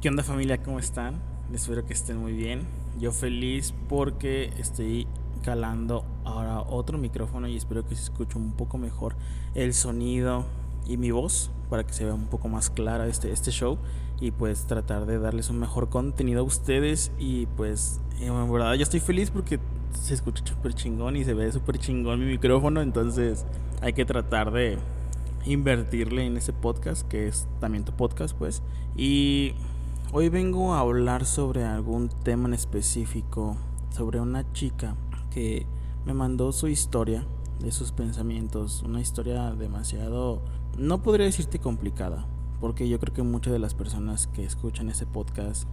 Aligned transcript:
¿Qué 0.00 0.08
onda 0.08 0.22
familia? 0.22 0.62
¿Cómo 0.62 0.78
están? 0.78 1.20
Espero 1.52 1.84
que 1.84 1.92
estén 1.92 2.16
muy 2.16 2.32
bien. 2.32 2.66
Yo 2.98 3.12
feliz 3.12 3.74
porque 3.86 4.50
estoy 4.56 5.06
calando 5.42 6.06
ahora 6.24 6.62
otro 6.62 6.96
micrófono 6.96 7.48
y 7.48 7.56
espero 7.58 7.86
que 7.86 7.94
se 7.94 8.04
escuche 8.04 8.38
un 8.38 8.52
poco 8.52 8.78
mejor 8.78 9.14
el 9.54 9.74
sonido 9.74 10.46
y 10.86 10.96
mi 10.96 11.10
voz 11.10 11.50
para 11.68 11.84
que 11.84 11.92
se 11.92 12.06
vea 12.06 12.14
un 12.14 12.28
poco 12.28 12.48
más 12.48 12.70
clara 12.70 13.08
este, 13.08 13.30
este 13.30 13.50
show 13.50 13.76
y 14.22 14.30
pues 14.30 14.66
tratar 14.66 15.04
de 15.04 15.18
darles 15.18 15.50
un 15.50 15.58
mejor 15.58 15.90
contenido 15.90 16.40
a 16.40 16.44
ustedes 16.44 17.12
y 17.18 17.44
pues 17.58 18.00
en 18.20 18.50
verdad 18.50 18.72
yo 18.76 18.84
estoy 18.84 19.00
feliz 19.00 19.30
porque 19.30 19.60
se 19.92 20.14
escucha 20.14 20.42
súper 20.46 20.72
chingón 20.72 21.16
y 21.16 21.24
se 21.24 21.34
ve 21.34 21.52
súper 21.52 21.78
chingón 21.78 22.20
mi 22.20 22.26
micrófono 22.26 22.80
entonces 22.80 23.44
hay 23.82 23.92
que 23.92 24.06
tratar 24.06 24.50
de 24.50 24.78
invertirle 25.44 26.24
en 26.24 26.38
ese 26.38 26.54
podcast 26.54 27.06
que 27.06 27.28
es 27.28 27.46
también 27.60 27.84
tu 27.84 27.92
podcast 27.92 28.34
pues 28.36 28.62
y 28.96 29.54
Hoy 30.12 30.28
vengo 30.28 30.74
a 30.74 30.80
hablar 30.80 31.24
sobre 31.24 31.62
algún 31.62 32.08
tema 32.08 32.48
en 32.48 32.54
específico, 32.54 33.56
sobre 33.90 34.18
una 34.18 34.52
chica 34.52 34.96
que 35.30 35.66
me 36.04 36.14
mandó 36.14 36.50
su 36.50 36.66
historia 36.66 37.24
de 37.60 37.70
sus 37.70 37.92
pensamientos, 37.92 38.82
una 38.82 39.00
historia 39.00 39.52
demasiado, 39.52 40.42
no 40.76 41.00
podría 41.04 41.26
decirte 41.26 41.60
complicada, 41.60 42.26
porque 42.60 42.88
yo 42.88 42.98
creo 42.98 43.14
que 43.14 43.22
muchas 43.22 43.52
de 43.52 43.60
las 43.60 43.74
personas 43.74 44.26
que 44.26 44.42
escuchan 44.42 44.88
ese 44.88 45.06
podcast 45.06 45.68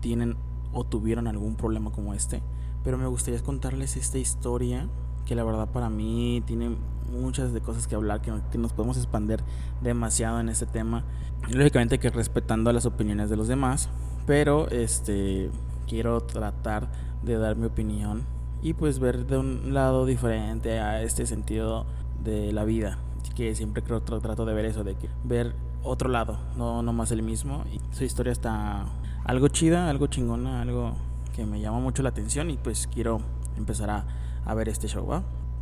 tienen 0.00 0.36
o 0.74 0.84
tuvieron 0.84 1.26
algún 1.26 1.56
problema 1.56 1.90
como 1.90 2.12
este, 2.12 2.42
pero 2.84 2.98
me 2.98 3.06
gustaría 3.06 3.42
contarles 3.42 3.96
esta 3.96 4.18
historia 4.18 4.86
que 5.28 5.34
la 5.34 5.44
verdad 5.44 5.68
para 5.68 5.90
mí 5.90 6.42
tiene 6.46 6.74
muchas 7.12 7.52
de 7.52 7.60
cosas 7.60 7.86
que 7.86 7.94
hablar, 7.94 8.22
que, 8.22 8.32
nos 8.58 8.72
podemos 8.72 8.96
expander 8.96 9.44
demasiado 9.82 10.40
en 10.40 10.48
este 10.48 10.64
tema. 10.64 11.04
lógicamente 11.50 11.98
que 11.98 12.08
respetando 12.08 12.72
las 12.72 12.86
opiniones 12.86 13.28
de 13.28 13.36
los 13.36 13.46
demás, 13.46 13.90
pero 14.26 14.68
este 14.70 15.50
quiero 15.86 16.22
tratar 16.22 16.88
de 17.22 17.36
dar 17.36 17.56
mi 17.56 17.66
opinión 17.66 18.24
y 18.62 18.72
pues 18.72 18.98
ver 18.98 19.26
de 19.26 19.36
un 19.36 19.74
lado 19.74 20.06
diferente 20.06 20.80
a 20.80 21.02
este 21.02 21.26
sentido 21.26 21.84
de 22.24 22.52
la 22.52 22.64
vida. 22.64 22.98
Que 23.36 23.54
siempre 23.54 23.82
creo 23.82 24.00
trato 24.00 24.46
de 24.46 24.54
ver 24.54 24.64
eso, 24.64 24.82
de 24.82 24.96
que 24.96 25.08
ver 25.24 25.54
otro 25.84 26.08
lado, 26.08 26.38
no, 26.56 26.82
no 26.82 26.92
más 26.92 27.12
el 27.12 27.22
mismo. 27.22 27.64
Y 27.72 27.80
su 27.94 28.02
historia 28.02 28.32
está 28.32 28.86
algo 29.24 29.48
chida, 29.48 29.90
algo 29.90 30.06
chingona, 30.06 30.62
algo 30.62 30.94
que 31.36 31.44
me 31.44 31.60
llama 31.60 31.78
mucho 31.80 32.02
la 32.02 32.08
atención 32.08 32.50
y 32.50 32.56
pues 32.56 32.88
quiero 32.92 33.20
empezar 33.56 33.90
a, 33.90 34.04
a 34.48 34.54
ver 34.54 34.68
este 34.68 34.88
show. 34.88 35.06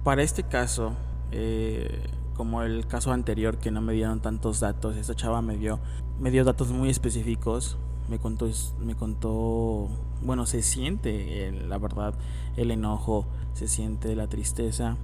Para 0.05 0.23
este 0.23 0.45
caso, 0.45 0.93
eh, 1.33 2.09
como 2.35 2.63
el 2.63 2.87
caso 2.87 3.13
anterior 3.13 3.59
que 3.59 3.71
no 3.71 3.83
me 3.83 3.93
dieron 3.93 4.21
tantos 4.21 4.61
datos, 4.61 4.97
esta 4.97 5.15
chava 5.15 5.43
me 5.43 5.59
dio, 5.59 5.81
me 6.21 6.31
dio 6.31 6.45
datos 6.45 6.71
muy 6.71 6.89
específicos, 6.89 7.77
me 8.09 8.19
contó, 8.19 8.49
me 8.81 8.95
contó, 8.95 9.89
bueno, 10.23 10.47
se 10.47 10.63
siente 10.63 11.51
la 11.67 11.79
verdad 11.79 12.15
el 12.57 12.71
enojo, 12.71 13.27
se 13.55 13.67
siente 13.67 14.15
la 14.15 14.29
tristeza 14.29 14.97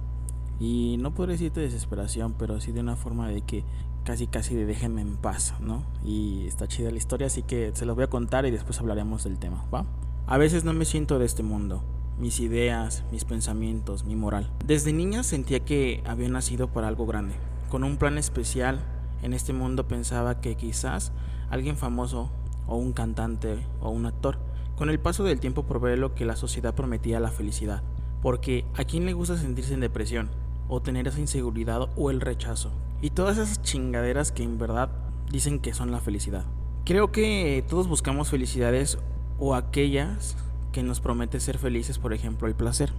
y 0.61 0.95
no 0.99 1.13
podría 1.13 1.33
decirte 1.33 1.59
desesperación, 1.59 2.35
pero 2.39 2.61
sí 2.61 2.71
de 2.71 2.79
una 2.79 2.95
forma 2.95 3.27
de 3.27 3.41
que 3.41 3.65
casi 4.05 4.27
casi 4.27 4.55
de 4.55 4.65
déjenme 4.65 5.01
en 5.01 5.17
paz, 5.17 5.55
¿no? 5.59 5.83
Y 6.05 6.47
está 6.47 6.67
chida 6.67 6.89
la 6.89 6.97
historia, 6.97 7.27
así 7.27 7.43
que 7.43 7.71
se 7.73 7.85
los 7.85 7.95
voy 7.95 8.05
a 8.05 8.09
contar 8.09 8.45
y 8.45 8.51
después 8.51 8.79
hablaremos 8.79 9.25
del 9.25 9.39
tema, 9.39 9.65
¿va? 9.73 9.85
A 10.25 10.37
veces 10.37 10.63
no 10.63 10.71
me 10.71 10.85
siento 10.85 11.19
de 11.19 11.25
este 11.25 11.43
mundo 11.43 11.83
mis 12.19 12.39
ideas, 12.39 13.03
mis 13.11 13.25
pensamientos, 13.25 14.05
mi 14.05 14.15
moral. 14.15 14.49
Desde 14.65 14.93
niña 14.93 15.23
sentía 15.23 15.59
que 15.61 16.03
había 16.05 16.29
nacido 16.29 16.67
para 16.67 16.87
algo 16.87 17.05
grande, 17.05 17.35
con 17.69 17.83
un 17.83 17.97
plan 17.97 18.17
especial. 18.17 18.79
En 19.21 19.33
este 19.33 19.53
mundo 19.53 19.87
pensaba 19.87 20.41
que 20.41 20.55
quizás 20.55 21.11
alguien 21.49 21.77
famoso 21.77 22.29
o 22.67 22.77
un 22.77 22.93
cantante 22.93 23.57
o 23.79 23.89
un 23.89 24.05
actor. 24.05 24.37
Con 24.77 24.89
el 24.89 24.99
paso 24.99 25.23
del 25.23 25.39
tiempo 25.39 25.63
probé 25.63 25.97
lo 25.97 26.15
que 26.15 26.25
la 26.25 26.35
sociedad 26.35 26.73
prometía 26.73 27.19
la 27.19 27.31
felicidad, 27.31 27.83
porque 28.21 28.65
a 28.75 28.83
quién 28.83 29.05
le 29.05 29.13
gusta 29.13 29.37
sentirse 29.37 29.73
en 29.73 29.79
depresión 29.79 30.29
o 30.67 30.81
tener 30.81 31.07
esa 31.07 31.19
inseguridad 31.19 31.89
o 31.95 32.09
el 32.09 32.21
rechazo 32.21 32.71
y 33.01 33.09
todas 33.09 33.37
esas 33.37 33.61
chingaderas 33.61 34.31
que 34.31 34.43
en 34.43 34.57
verdad 34.57 34.89
dicen 35.29 35.59
que 35.59 35.73
son 35.73 35.91
la 35.91 35.99
felicidad. 35.99 36.45
Creo 36.85 37.11
que 37.11 37.63
todos 37.67 37.87
buscamos 37.87 38.29
felicidades 38.29 38.97
o 39.39 39.55
aquellas 39.55 40.37
que 40.73 40.83
nos 40.83 40.99
promete 40.99 41.39
ser 41.39 41.57
felices, 41.57 41.99
por 41.99 42.11
ejemplo, 42.11 42.49
el 42.49 42.55
placer. 42.55 42.91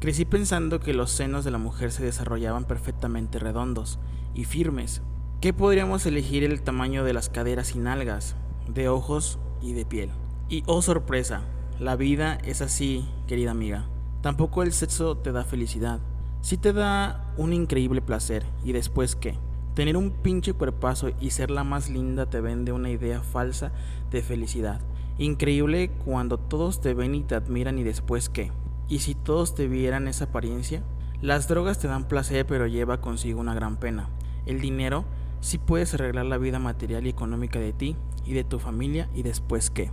Crecí 0.00 0.26
pensando 0.26 0.80
que 0.80 0.92
los 0.92 1.10
senos 1.10 1.44
de 1.44 1.50
la 1.50 1.56
mujer 1.56 1.90
se 1.92 2.04
desarrollaban 2.04 2.66
perfectamente 2.66 3.38
redondos 3.38 3.98
y 4.34 4.44
firmes. 4.44 5.00
¿Qué 5.40 5.54
podríamos 5.54 6.04
elegir 6.04 6.44
el 6.44 6.60
tamaño 6.60 7.04
de 7.04 7.14
las 7.14 7.30
caderas 7.30 7.74
y 7.74 7.78
nalgas, 7.78 8.36
de 8.68 8.90
ojos 8.90 9.38
y 9.62 9.72
de 9.72 9.86
piel? 9.86 10.10
Y 10.50 10.62
oh 10.66 10.82
sorpresa, 10.82 11.42
la 11.80 11.96
vida 11.96 12.36
es 12.44 12.60
así, 12.60 13.08
querida 13.26 13.52
amiga. 13.52 13.88
Tampoco 14.20 14.62
el 14.62 14.72
sexo 14.72 15.16
te 15.16 15.32
da 15.32 15.44
felicidad. 15.44 16.00
Sí 16.42 16.56
te 16.56 16.72
da 16.72 17.32
un 17.38 17.52
increíble 17.52 18.02
placer. 18.02 18.44
¿Y 18.62 18.72
después 18.72 19.16
qué? 19.16 19.38
Tener 19.74 19.96
un 19.96 20.10
pinche 20.10 20.52
cuerpazo 20.52 21.12
y 21.18 21.30
ser 21.30 21.50
la 21.50 21.64
más 21.64 21.88
linda 21.88 22.26
te 22.26 22.42
vende 22.42 22.72
una 22.72 22.90
idea 22.90 23.22
falsa 23.22 23.72
de 24.10 24.20
felicidad. 24.20 24.82
Increíble 25.16 25.90
cuando 26.04 26.36
todos 26.36 26.82
te 26.82 26.92
ven 26.92 27.14
y 27.14 27.22
te 27.22 27.36
admiran 27.36 27.78
y 27.78 27.82
después 27.82 28.28
qué. 28.28 28.52
¿Y 28.88 28.98
si 28.98 29.14
todos 29.14 29.54
te 29.54 29.68
vieran 29.68 30.08
esa 30.08 30.24
apariencia? 30.24 30.82
Las 31.22 31.48
drogas 31.48 31.78
te 31.78 31.88
dan 31.88 32.06
placer 32.06 32.46
pero 32.46 32.66
lleva 32.66 33.00
consigo 33.00 33.40
una 33.40 33.54
gran 33.54 33.78
pena. 33.78 34.10
El 34.44 34.60
dinero 34.60 35.06
sí 35.40 35.56
puedes 35.56 35.94
arreglar 35.94 36.26
la 36.26 36.36
vida 36.36 36.58
material 36.58 37.06
y 37.06 37.10
económica 37.10 37.58
de 37.58 37.72
ti 37.72 37.96
y 38.26 38.34
de 38.34 38.44
tu 38.44 38.58
familia 38.58 39.08
y 39.14 39.22
después 39.22 39.70
qué. 39.70 39.90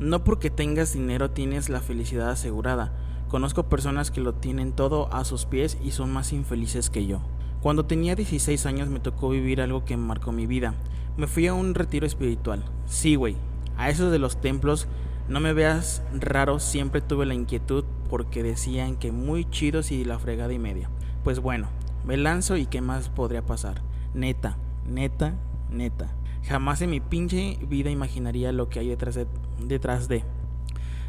No 0.00 0.24
porque 0.24 0.50
tengas 0.50 0.92
dinero 0.92 1.30
tienes 1.30 1.68
la 1.68 1.80
felicidad 1.80 2.30
asegurada. 2.30 2.96
Conozco 3.28 3.68
personas 3.68 4.10
que 4.10 4.20
lo 4.20 4.34
tienen 4.34 4.72
todo 4.72 5.12
a 5.14 5.24
sus 5.24 5.44
pies 5.44 5.78
y 5.84 5.92
son 5.92 6.12
más 6.12 6.32
infelices 6.32 6.90
que 6.90 7.06
yo. 7.06 7.20
Cuando 7.62 7.84
tenía 7.84 8.14
16 8.14 8.64
años 8.64 8.88
me 8.88 9.00
tocó 9.00 9.28
vivir 9.28 9.60
algo 9.60 9.84
que 9.84 9.96
marcó 9.98 10.32
mi 10.32 10.46
vida. 10.46 10.74
Me 11.18 11.26
fui 11.26 11.46
a 11.46 11.52
un 11.52 11.74
retiro 11.74 12.06
espiritual. 12.06 12.64
Sí, 12.86 13.16
güey, 13.16 13.36
a 13.76 13.90
esos 13.90 14.10
de 14.10 14.18
los 14.18 14.40
templos, 14.40 14.88
no 15.28 15.40
me 15.40 15.52
veas 15.52 16.02
raro, 16.18 16.58
siempre 16.58 17.02
tuve 17.02 17.26
la 17.26 17.34
inquietud 17.34 17.84
porque 18.08 18.42
decían 18.42 18.96
que 18.96 19.12
muy 19.12 19.48
chidos 19.50 19.92
y 19.92 20.04
la 20.04 20.18
fregada 20.18 20.52
y 20.54 20.58
media. 20.58 20.88
Pues 21.22 21.40
bueno, 21.40 21.68
me 22.06 22.16
lanzo 22.16 22.56
y 22.56 22.64
qué 22.64 22.80
más 22.80 23.10
podría 23.10 23.42
pasar. 23.42 23.82
Neta, 24.14 24.56
neta, 24.88 25.34
neta. 25.70 26.10
Jamás 26.44 26.80
en 26.80 26.90
mi 26.90 27.00
pinche 27.00 27.58
vida 27.68 27.90
imaginaría 27.90 28.52
lo 28.52 28.70
que 28.70 28.78
hay 28.78 28.88
detrás 28.88 29.14
de, 29.14 29.26
detrás 29.62 30.08
de. 30.08 30.24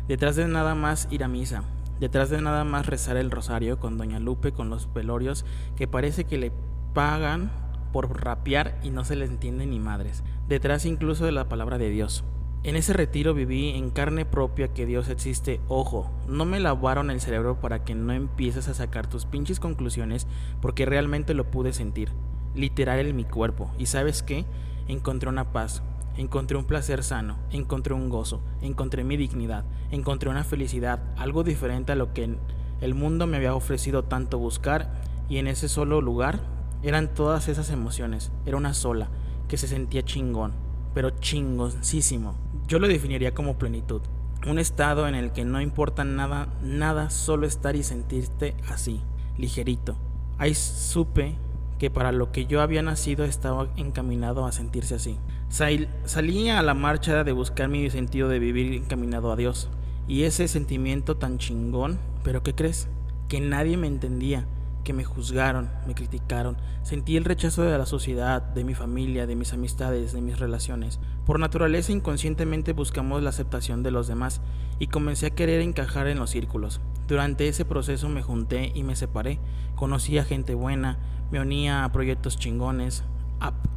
Detrás 0.10 0.36
de 0.36 0.48
nada 0.48 0.76
más 0.76 1.08
ir 1.12 1.24
a 1.24 1.30
misa. 1.30 1.64
Detrás 2.02 2.32
de 2.32 2.42
nada 2.42 2.64
más 2.64 2.88
rezar 2.88 3.16
el 3.16 3.30
rosario 3.30 3.80
con 3.80 4.00
Doña 4.00 4.20
Lupe 4.20 4.54
con 4.54 4.72
los 4.72 4.92
velorios 4.92 5.46
que 5.76 5.88
parece 5.88 6.24
que 6.24 6.40
le 6.40 6.52
pagan 6.96 7.52
por 7.94 8.24
rapear 8.24 8.80
y 8.82 8.90
no 8.90 9.06
se 9.06 9.16
le 9.16 9.26
entiende 9.26 9.68
ni 9.68 9.80
madres. 9.80 10.24
Detrás 10.50 10.88
incluso 10.88 11.26
de 11.26 11.32
la 11.32 11.48
palabra 11.48 11.78
de 11.78 11.92
Dios. 11.92 12.24
En 12.64 12.76
ese 12.76 12.94
retiro 12.94 13.36
viví 13.36 13.70
en 13.70 13.92
carne 13.92 14.26
propia 14.26 14.70
que 14.70 14.88
Dios 14.88 15.10
existe. 15.10 15.62
Ojo, 15.68 16.10
no 16.28 16.46
me 16.46 16.60
lavaron 16.60 17.12
el 17.12 17.22
cerebro 17.22 17.60
para 17.60 17.84
que 17.84 17.94
no 17.94 18.14
empieces 18.14 18.68
a 18.68 18.74
sacar 18.74 19.06
tus 19.06 19.26
pinches 19.28 19.60
conclusiones 19.60 20.26
porque 20.60 20.88
realmente 20.88 21.36
lo 21.36 21.52
pude 21.52 21.72
sentir, 21.72 22.10
literal 22.56 23.06
en 23.06 23.16
mi 23.16 23.26
cuerpo. 23.26 23.70
¿Y 23.78 23.86
sabes 23.86 24.24
qué? 24.24 24.46
Encontré 24.88 25.30
una 25.30 25.54
paz, 25.54 25.84
encontré 26.18 26.58
un 26.58 26.66
placer 26.66 27.04
sano, 27.04 27.38
encontré 27.52 27.94
un 27.94 28.10
gozo, 28.10 28.42
encontré 28.62 29.04
mi 29.04 29.18
dignidad, 29.18 29.66
encontré 29.92 30.30
una 30.30 30.44
felicidad, 30.44 31.02
algo 31.18 31.44
diferente 31.44 31.92
a 31.92 31.96
lo 31.96 32.14
que 32.14 32.36
el 32.82 32.96
mundo 32.96 33.28
me 33.28 33.38
había 33.38 33.56
ofrecido 33.56 34.04
tanto 34.04 34.38
buscar 34.38 35.02
y 35.30 35.38
en 35.38 35.48
ese 35.48 35.70
solo 35.70 36.02
lugar 36.02 36.42
eran 36.84 37.14
todas 37.14 37.48
esas 37.48 37.70
emociones, 37.70 38.32
era 38.46 38.58
una 38.58 38.74
sola, 38.74 39.10
que 39.48 39.58
se 39.58 39.68
sentía 39.68 40.04
chingón, 40.04 40.54
pero 40.94 41.12
chingoncísimo. 41.12 42.36
Yo 42.68 42.80
lo 42.80 42.88
definiría 42.88 43.34
como 43.34 43.58
plenitud. 43.58 44.02
Un 44.48 44.58
estado 44.58 45.08
en 45.08 45.14
el 45.14 45.32
que 45.32 45.46
no 45.46 45.62
importa 45.62 46.04
nada, 46.04 46.48
nada, 46.64 47.10
solo 47.12 47.46
estar 47.46 47.76
y 47.76 47.84
sentirte 47.84 48.56
así, 48.68 49.02
ligerito. 49.38 49.96
Ahí 50.40 50.56
supe 50.56 51.36
que 51.82 51.90
para 51.90 52.12
lo 52.12 52.32
que 52.32 52.46
yo 52.46 52.62
había 52.62 52.84
nacido 52.84 53.26
estaba 53.26 53.68
encaminado 53.76 54.46
a 54.46 54.52
sentirse 54.52 54.94
así. 54.94 55.18
salía 55.50 56.60
a 56.60 56.62
la 56.62 56.76
marcha 56.76 57.24
de 57.24 57.32
buscar 57.32 57.70
mi 57.70 57.90
sentido 57.90 58.30
de 58.30 58.38
vivir 58.38 58.72
encaminado 58.76 59.32
a 59.32 59.36
Dios. 59.36 59.68
Y 60.08 60.26
ese 60.26 60.48
sentimiento 60.48 61.18
tan 61.18 61.40
chingón, 61.40 61.98
pero 62.24 62.44
¿qué 62.44 62.54
crees? 62.54 62.88
Que 63.30 63.42
nadie 63.42 63.78
me 63.78 63.88
entendía 63.88 64.46
que 64.84 64.94
me 64.94 65.04
juzgaron, 65.04 65.72
me 65.88 65.96
criticaron. 65.96 66.56
Sentí 66.84 67.18
el 67.18 67.26
rechazo 67.26 67.64
de 67.64 67.76
la 67.76 67.88
sociedad, 67.88 68.44
de 68.44 68.64
mi 68.64 68.76
familia, 68.76 69.26
de 69.26 69.36
mis 69.36 69.52
amistades, 69.52 70.14
de 70.14 70.22
mis 70.22 70.38
relaciones. 70.38 71.00
Por 71.26 71.40
naturaleza 71.40 71.92
inconscientemente 71.92 72.74
buscamos 72.74 73.24
la 73.24 73.32
aceptación 73.32 73.82
de 73.82 73.90
los 73.90 74.08
demás 74.08 74.40
y 74.78 74.86
comencé 74.86 75.26
a 75.26 75.32
querer 75.32 75.62
encajar 75.62 76.06
en 76.06 76.20
los 76.20 76.30
círculos. 76.30 76.80
Durante 77.12 77.50
ese 77.50 77.66
proceso 77.66 78.08
me 78.08 78.22
junté 78.22 78.72
y 78.74 78.84
me 78.84 78.96
separé. 78.96 79.38
Conocí 79.76 80.18
a 80.18 80.24
gente 80.24 80.56
buena, 80.56 80.98
me 81.30 81.42
unía 81.42 81.84
a 81.84 81.92
proyectos 81.92 82.38
chingones, 82.38 83.04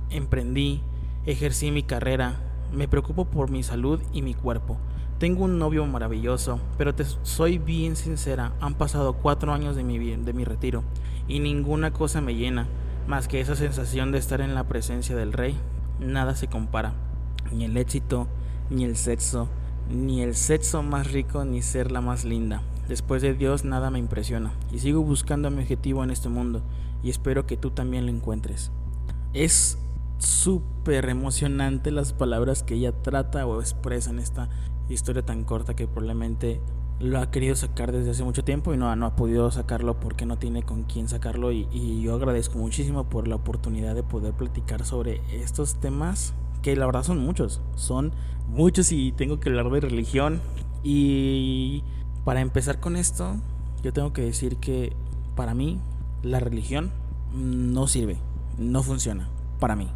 emprendí, 0.08 0.82
ejercí 1.26 1.72
mi 1.72 1.82
carrera, 1.82 2.36
me 2.72 2.86
preocupo 2.86 3.24
por 3.24 3.50
mi 3.50 3.64
salud 3.64 4.00
y 4.12 4.22
mi 4.22 4.34
cuerpo. 4.34 4.76
Tengo 5.18 5.46
un 5.46 5.58
novio 5.58 5.84
maravilloso, 5.84 6.60
pero 6.78 6.94
te 6.94 7.04
soy 7.22 7.58
bien 7.58 7.96
sincera, 7.96 8.52
han 8.60 8.74
pasado 8.74 9.14
cuatro 9.14 9.52
años 9.52 9.74
de 9.74 9.82
mi, 9.82 9.98
de 9.98 10.32
mi 10.32 10.44
retiro 10.44 10.84
y 11.26 11.40
ninguna 11.40 11.92
cosa 11.92 12.20
me 12.20 12.36
llena 12.36 12.68
más 13.08 13.26
que 13.26 13.40
esa 13.40 13.56
sensación 13.56 14.12
de 14.12 14.18
estar 14.18 14.42
en 14.42 14.54
la 14.54 14.68
presencia 14.68 15.16
del 15.16 15.32
rey. 15.32 15.58
Nada 15.98 16.36
se 16.36 16.46
compara, 16.46 16.92
ni 17.50 17.64
el 17.64 17.76
éxito, 17.78 18.28
ni 18.70 18.84
el 18.84 18.94
sexo, 18.94 19.48
ni 19.90 20.22
el 20.22 20.36
sexo 20.36 20.84
más 20.84 21.10
rico, 21.10 21.44
ni 21.44 21.62
ser 21.62 21.90
la 21.90 22.00
más 22.00 22.24
linda. 22.24 22.62
Después 22.88 23.22
de 23.22 23.34
Dios 23.34 23.64
nada 23.64 23.90
me 23.90 23.98
impresiona 23.98 24.52
y 24.72 24.78
sigo 24.78 25.02
buscando 25.02 25.50
mi 25.50 25.62
objetivo 25.62 26.04
en 26.04 26.10
este 26.10 26.28
mundo 26.28 26.62
y 27.02 27.10
espero 27.10 27.46
que 27.46 27.56
tú 27.56 27.70
también 27.70 28.06
lo 28.06 28.12
encuentres. 28.12 28.70
Es 29.32 29.78
súper 30.18 31.08
emocionante 31.08 31.90
las 31.90 32.12
palabras 32.12 32.62
que 32.62 32.74
ella 32.74 32.92
trata 32.92 33.46
o 33.46 33.60
expresa 33.60 34.10
en 34.10 34.18
esta 34.18 34.48
historia 34.88 35.24
tan 35.24 35.44
corta 35.44 35.74
que 35.74 35.86
probablemente 35.86 36.60
lo 37.00 37.18
ha 37.18 37.30
querido 37.30 37.56
sacar 37.56 37.90
desde 37.90 38.10
hace 38.10 38.22
mucho 38.22 38.44
tiempo 38.44 38.72
y 38.72 38.76
no, 38.76 38.94
no 38.94 39.06
ha 39.06 39.16
podido 39.16 39.50
sacarlo 39.50 39.98
porque 39.98 40.26
no 40.26 40.38
tiene 40.38 40.62
con 40.62 40.84
quién 40.84 41.08
sacarlo 41.08 41.52
y, 41.52 41.66
y, 41.72 42.02
yo 42.02 42.14
agradezco 42.14 42.58
muchísimo 42.58 43.04
por 43.04 43.26
la 43.26 43.34
oportunidad 43.34 43.94
de 43.94 44.02
poder 44.02 44.32
platicar 44.34 44.84
sobre 44.84 45.20
estos 45.32 45.74
temas 45.80 46.34
que 46.62 46.76
la 46.76 46.86
verdad 46.86 47.02
son 47.02 47.18
muchos, 47.18 47.60
son 47.74 48.12
muchos 48.48 48.92
y 48.92 49.12
tengo 49.12 49.40
que 49.40 49.48
hablar 49.48 49.70
de 49.70 49.80
religión 49.80 50.40
y 50.82 51.82
para 52.24 52.40
empezar 52.40 52.80
con 52.80 52.96
esto 52.96 53.36
yo 53.82 53.92
tengo 53.92 54.12
que 54.12 54.22
decir 54.22 54.56
que 54.56 54.96
para 55.36 55.54
mí 55.54 55.78
la 56.22 56.40
religión 56.40 56.90
no 57.34 57.86
sirve, 57.86 58.16
no 58.58 58.82
funciona 58.82 59.28
para 59.60 59.76
mí. 59.76 59.88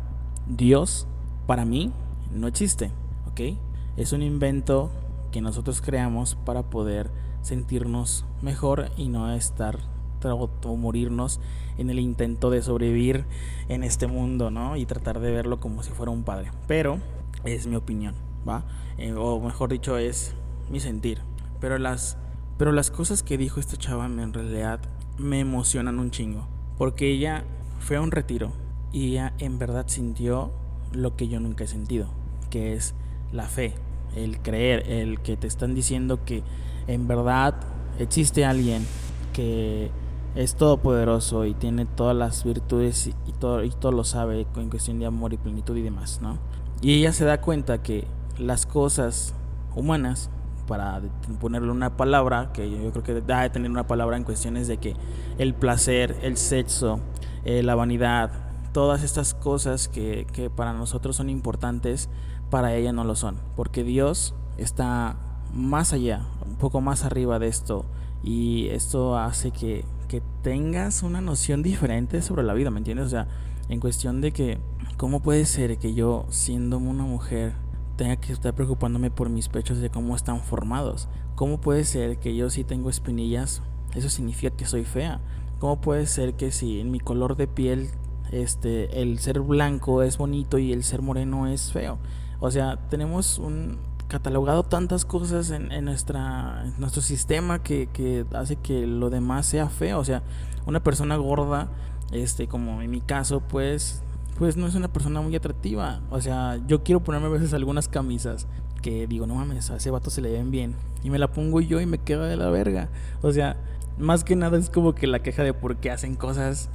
Dios 0.46 1.06
para 1.46 1.64
mí 1.64 1.92
no 2.32 2.46
existe, 2.46 2.92
¿ok? 3.30 3.56
Es 3.96 4.12
un 4.12 4.22
invento 4.22 4.90
que 5.32 5.40
nosotros 5.40 5.80
creamos 5.80 6.34
para 6.34 6.64
poder 6.64 7.10
sentirnos 7.42 8.26
mejor 8.42 8.90
y 8.96 9.08
no 9.08 9.32
estar 9.32 9.78
o 10.24 10.76
morirnos 10.76 11.40
en 11.78 11.90
el 11.90 11.98
intento 11.98 12.50
de 12.50 12.60
sobrevivir 12.60 13.24
en 13.68 13.84
este 13.84 14.06
mundo, 14.06 14.50
¿no? 14.50 14.76
Y 14.76 14.84
tratar 14.84 15.20
de 15.20 15.30
verlo 15.30 15.60
como 15.60 15.82
si 15.82 15.90
fuera 15.90 16.10
un 16.10 16.24
padre. 16.24 16.50
Pero 16.66 16.98
es 17.44 17.66
mi 17.66 17.76
opinión, 17.76 18.14
¿va? 18.46 18.64
Eh, 18.98 19.12
o 19.12 19.40
mejor 19.40 19.70
dicho, 19.70 19.96
es 19.96 20.34
mi 20.70 20.80
sentir. 20.80 21.27
Pero 21.60 21.78
las, 21.78 22.16
pero 22.56 22.72
las 22.72 22.90
cosas 22.90 23.22
que 23.22 23.38
dijo 23.38 23.60
esta 23.60 23.76
chava 23.76 24.06
en 24.06 24.32
realidad 24.32 24.80
me 25.18 25.40
emocionan 25.40 25.98
un 25.98 26.10
chingo. 26.10 26.46
Porque 26.76 27.10
ella 27.10 27.44
fue 27.80 27.96
a 27.96 28.00
un 28.00 28.10
retiro 28.10 28.52
y 28.92 29.10
ella 29.10 29.34
en 29.38 29.58
verdad 29.58 29.86
sintió 29.88 30.52
lo 30.92 31.16
que 31.16 31.28
yo 31.28 31.40
nunca 31.40 31.64
he 31.64 31.66
sentido, 31.66 32.08
que 32.50 32.74
es 32.74 32.94
la 33.32 33.46
fe, 33.46 33.74
el 34.14 34.40
creer, 34.40 34.90
el 34.90 35.20
que 35.20 35.36
te 35.36 35.46
están 35.46 35.74
diciendo 35.74 36.24
que 36.24 36.42
en 36.86 37.06
verdad 37.06 37.54
existe 37.98 38.44
alguien 38.44 38.86
que 39.32 39.90
es 40.34 40.54
todopoderoso 40.54 41.44
y 41.44 41.54
tiene 41.54 41.84
todas 41.84 42.16
las 42.16 42.44
virtudes 42.44 43.08
y 43.26 43.32
todo, 43.32 43.64
y 43.64 43.70
todo 43.70 43.92
lo 43.92 44.04
sabe 44.04 44.46
en 44.56 44.70
cuestión 44.70 44.98
de 44.98 45.06
amor 45.06 45.32
y 45.32 45.36
plenitud 45.36 45.76
y 45.76 45.82
demás, 45.82 46.20
¿no? 46.22 46.38
Y 46.80 46.94
ella 46.94 47.12
se 47.12 47.24
da 47.24 47.40
cuenta 47.40 47.82
que 47.82 48.06
las 48.38 48.66
cosas 48.66 49.34
humanas, 49.74 50.30
para 50.68 51.00
ponerle 51.40 51.72
una 51.72 51.96
palabra, 51.96 52.52
que 52.52 52.70
yo 52.70 52.92
creo 52.92 53.02
que 53.02 53.20
da 53.22 53.42
de 53.42 53.50
tener 53.50 53.70
una 53.70 53.88
palabra 53.88 54.16
en 54.16 54.22
cuestiones 54.22 54.68
de 54.68 54.76
que 54.76 54.94
el 55.38 55.54
placer, 55.54 56.16
el 56.22 56.36
sexo, 56.36 57.00
eh, 57.44 57.64
la 57.64 57.74
vanidad, 57.74 58.30
todas 58.72 59.02
estas 59.02 59.34
cosas 59.34 59.88
que, 59.88 60.26
que 60.32 60.50
para 60.50 60.74
nosotros 60.74 61.16
son 61.16 61.30
importantes, 61.30 62.08
para 62.50 62.74
ella 62.74 62.92
no 62.92 63.02
lo 63.02 63.16
son, 63.16 63.38
porque 63.56 63.82
Dios 63.82 64.34
está 64.58 65.16
más 65.52 65.92
allá, 65.92 66.26
un 66.46 66.56
poco 66.56 66.80
más 66.80 67.04
arriba 67.04 67.38
de 67.38 67.48
esto, 67.48 67.86
y 68.22 68.68
esto 68.68 69.16
hace 69.16 69.50
que, 69.50 69.84
que 70.06 70.22
tengas 70.42 71.02
una 71.02 71.20
noción 71.20 71.62
diferente 71.62 72.22
sobre 72.22 72.42
la 72.42 72.54
vida, 72.54 72.70
¿me 72.70 72.78
entiendes? 72.78 73.06
O 73.06 73.10
sea, 73.10 73.26
en 73.68 73.80
cuestión 73.80 74.20
de 74.20 74.32
que, 74.32 74.58
¿cómo 74.96 75.20
puede 75.20 75.44
ser 75.44 75.78
que 75.78 75.94
yo, 75.94 76.26
siendo 76.28 76.78
una 76.78 77.04
mujer, 77.04 77.54
tenga 77.98 78.16
que 78.16 78.32
estar 78.32 78.54
preocupándome 78.54 79.10
por 79.10 79.28
mis 79.28 79.48
pechos 79.48 79.78
de 79.80 79.90
cómo 79.90 80.16
están 80.16 80.40
formados? 80.40 81.08
¿Cómo 81.34 81.60
puede 81.60 81.84
ser 81.84 82.18
que 82.18 82.34
yo 82.34 82.48
si 82.48 82.64
tengo 82.64 82.88
espinillas, 82.88 83.60
eso 83.94 84.08
significa 84.08 84.56
que 84.56 84.64
soy 84.64 84.84
fea? 84.84 85.20
¿Cómo 85.58 85.80
puede 85.80 86.06
ser 86.06 86.34
que 86.34 86.52
si 86.52 86.80
en 86.80 86.90
mi 86.90 87.00
color 87.00 87.36
de 87.36 87.48
piel 87.48 87.90
este 88.30 89.02
el 89.02 89.18
ser 89.18 89.40
blanco 89.40 90.02
es 90.02 90.16
bonito 90.16 90.58
y 90.58 90.72
el 90.72 90.84
ser 90.84 91.02
moreno 91.02 91.48
es 91.48 91.72
feo? 91.72 91.98
O 92.40 92.50
sea, 92.50 92.78
tenemos 92.88 93.38
un 93.38 93.78
catalogado 94.06 94.62
tantas 94.62 95.04
cosas 95.04 95.50
en, 95.50 95.84
nuestra, 95.84 96.64
nuestro 96.78 97.02
sistema 97.02 97.62
que, 97.62 97.88
que, 97.92 98.24
hace 98.32 98.56
que 98.56 98.86
lo 98.86 99.10
demás 99.10 99.44
sea 99.46 99.68
feo. 99.68 99.98
O 99.98 100.04
sea, 100.04 100.22
una 100.66 100.82
persona 100.82 101.16
gorda, 101.16 101.68
este, 102.12 102.46
como 102.46 102.80
en 102.80 102.90
mi 102.90 103.00
caso, 103.00 103.40
pues, 103.40 104.02
pues 104.38 104.56
no 104.56 104.66
es 104.66 104.74
una 104.76 104.88
persona 104.88 105.20
muy 105.20 105.34
atractiva. 105.34 106.00
O 106.10 106.20
sea, 106.20 106.60
yo 106.66 106.84
quiero 106.84 107.00
ponerme 107.00 107.26
a 107.26 107.30
veces 107.30 107.52
algunas 107.54 107.88
camisas 107.88 108.46
que 108.82 109.08
digo, 109.08 109.26
no 109.26 109.34
mames, 109.34 109.70
a 109.70 109.76
ese 109.76 109.90
vato 109.90 110.10
se 110.10 110.22
le 110.22 110.30
ven 110.30 110.50
bien. 110.50 110.74
Y 111.02 111.10
me 111.10 111.18
la 111.18 111.32
pongo 111.32 111.60
yo 111.60 111.80
y 111.80 111.86
me 111.86 111.98
queda 111.98 112.26
de 112.26 112.36
la 112.36 112.48
verga. 112.48 112.88
O 113.20 113.32
sea, 113.32 113.56
más 113.98 114.22
que 114.22 114.36
nada 114.36 114.56
es 114.56 114.70
como 114.70 114.94
que 114.94 115.08
la 115.08 115.18
queja 115.20 115.42
de 115.42 115.52
por 115.52 115.76
qué 115.76 115.90
hacen 115.90 116.14
cosas 116.14 116.70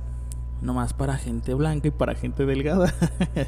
nomás 0.62 0.94
para 0.94 1.18
gente 1.18 1.54
blanca 1.54 1.88
y 1.88 1.92
para 1.92 2.16
gente 2.16 2.46
delgada. 2.46 2.94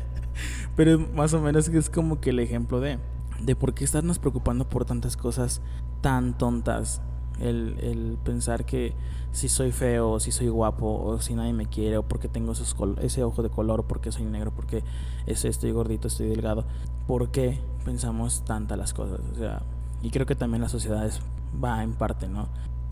Pero 0.76 1.00
más 1.00 1.34
o 1.34 1.42
menos 1.42 1.68
es 1.68 1.90
como 1.90 2.22
que 2.22 2.30
el 2.30 2.40
ejemplo 2.40 2.80
de, 2.80 3.00
de 3.42 3.56
por 3.56 3.74
qué 3.74 3.84
estarnos 3.84 4.20
preocupando 4.20 4.68
por 4.70 4.86
tantas 4.86 5.18
cosas 5.18 5.62
tan 6.02 6.38
tontas. 6.38 7.02
El, 7.40 7.78
el 7.82 8.18
pensar 8.24 8.66
que 8.66 8.94
si 9.36 9.50
soy 9.50 9.72
feo, 9.74 10.20
si 10.22 10.32
soy 10.32 10.48
guapo, 10.48 11.04
o 11.04 11.20
si 11.20 11.34
nadie 11.34 11.52
me 11.52 11.66
quiere, 11.66 11.98
o 11.98 12.04
porque 12.04 12.30
tengo 12.30 12.54
ese 12.54 13.24
ojo 13.24 13.44
de 13.44 13.50
color, 13.50 13.82
o 13.82 13.84
porque 13.84 14.12
soy 14.12 14.24
negro, 14.24 14.52
porque 14.56 14.82
estoy 15.28 15.72
gordito, 15.72 16.08
estoy 16.08 16.28
delgado. 16.28 16.64
¿Por 17.06 17.30
qué 17.30 17.60
pensamos 17.84 18.44
tantas 18.46 18.78
las 18.78 18.94
cosas? 18.94 19.20
O 19.34 19.36
sea, 19.38 19.62
y 20.02 20.10
creo 20.10 20.26
que 20.26 20.36
también 20.36 20.62
la 20.62 20.70
sociedad 20.70 21.12
va 21.62 21.84
en 21.84 21.94
parte, 21.94 22.30
¿no? 22.30 22.48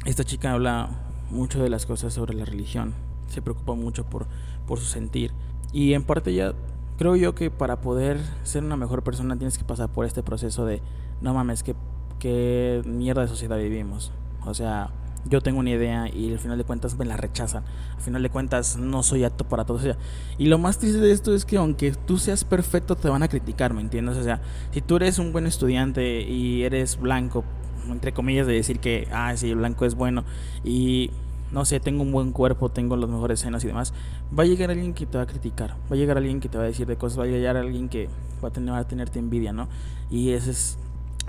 Esta 0.06 0.26
chica 0.26 0.52
habla 0.52 0.90
mucho 1.32 1.64
de 1.64 1.70
las 1.70 1.86
cosas 1.86 2.14
sobre 2.14 2.34
la 2.34 2.44
religión, 2.44 2.94
se 3.28 3.42
preocupa 3.42 3.74
mucho 3.74 4.04
por, 4.04 4.28
por 4.68 4.80
su 4.80 4.86
sentir. 4.86 5.32
Y 5.72 5.94
en 5.94 6.04
parte 6.04 6.34
ya 6.34 6.54
creo 6.98 7.16
yo 7.16 7.36
que 7.36 7.50
para 7.52 7.80
poder 7.80 8.20
ser 8.44 8.64
una 8.64 8.76
mejor 8.76 9.02
persona 9.04 9.38
tienes 9.38 9.58
que 9.58 9.64
pasar 9.64 9.90
por 9.90 10.06
este 10.06 10.24
proceso 10.24 10.66
de, 10.66 10.82
no 11.22 11.34
mames, 11.34 11.64
que 11.64 11.74
qué 12.20 12.82
mierda 12.86 13.22
de 13.22 13.28
sociedad 13.30 13.58
vivimos. 13.58 14.12
O 14.46 14.54
sea, 14.54 14.90
yo 15.26 15.42
tengo 15.42 15.60
una 15.60 15.70
idea 15.70 16.10
y 16.14 16.32
al 16.32 16.40
final 16.40 16.58
de 16.58 16.64
cuentas 16.64 16.98
me 16.98 17.06
la 17.06 17.18
rechazan. 17.18 17.64
Al 17.96 18.02
final 18.02 18.24
de 18.24 18.30
cuentas 18.30 18.78
no 18.78 19.04
soy 19.04 19.24
apto 19.24 19.48
para 19.48 19.66
todo. 19.66 19.78
O 19.78 19.96
y 20.38 20.48
lo 20.48 20.58
más 20.58 20.78
triste 20.78 21.00
de 21.00 21.12
esto 21.12 21.34
es 21.34 21.46
que 21.46 21.58
aunque 21.58 21.94
tú 21.94 22.18
seas 22.18 22.44
perfecto 22.44 22.96
te 22.96 23.10
van 23.10 23.24
a 23.24 23.28
criticar, 23.28 23.74
¿me 23.74 23.82
entiendes? 23.82 24.18
O 24.18 24.24
sea, 24.24 24.42
si 24.72 24.82
tú 24.82 24.98
eres 24.98 25.20
un 25.20 25.32
buen 25.32 25.48
estudiante 25.48 26.22
y 26.22 26.64
eres 26.64 27.00
blanco, 27.00 27.44
entre 27.90 28.14
comillas 28.14 28.48
de 28.48 28.54
decir 28.54 28.80
que, 28.80 29.08
ah, 29.12 29.36
sí, 29.36 29.50
el 29.50 29.58
blanco 29.58 29.86
es 29.86 29.96
bueno 29.96 30.24
y 30.64 31.12
no 31.52 31.66
sé, 31.66 31.80
tengo 31.80 32.02
un 32.02 32.12
buen 32.12 32.32
cuerpo, 32.32 32.70
tengo 32.70 32.96
los 32.96 33.10
mejores 33.10 33.40
senos 33.40 33.64
y 33.64 33.68
demás, 33.68 33.94
va 34.38 34.44
a 34.44 34.46
llegar 34.46 34.72
alguien 34.72 34.94
que 34.94 35.06
te 35.06 35.18
va 35.18 35.24
a 35.24 35.28
criticar, 35.28 35.72
va 35.90 35.96
a 35.96 35.96
llegar 35.96 36.18
alguien 36.18 36.40
que 36.40 36.50
te 36.50 36.58
va 36.58 36.64
a 36.64 36.68
decir 36.68 36.88
de 36.88 36.96
cosas, 36.96 37.20
va 37.20 37.24
a 37.24 37.28
llegar 37.28 37.58
alguien 37.58 37.90
que 37.90 38.10
va 38.44 38.48
a, 38.48 38.52
tener, 38.52 38.74
va 38.74 38.80
a 38.80 38.88
tenerte 38.88 39.20
envidia, 39.20 39.54
¿no? 39.54 39.68
Y 40.10 40.32
esa 40.32 40.50
es 40.50 40.80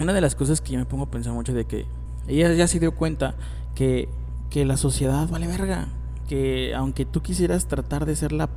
una 0.00 0.14
de 0.14 0.23
las 0.23 0.35
cosas 0.35 0.62
que 0.62 0.73
yo 0.73 0.78
me 0.78 0.87
pongo 0.87 1.04
a 1.04 1.11
pensar 1.11 1.35
mucho 1.35 1.52
de 1.52 1.66
que 1.66 1.85
ella 2.28 2.52
ya 2.52 2.66
se 2.66 2.81
dio 2.81 2.95
cuenta 2.95 3.35
que, 3.75 4.09
que 4.50 4.64
la 4.64 4.76
sociedad 4.76 5.28
vale 5.28 5.47
verga, 5.47 5.88
que 6.28 6.75
aunque 6.75 7.04
tú 7.04 7.23
quisieras 7.23 7.66
tratar 7.66 8.07
de 8.07 8.16
ser 8.16 8.33
la 8.33 8.49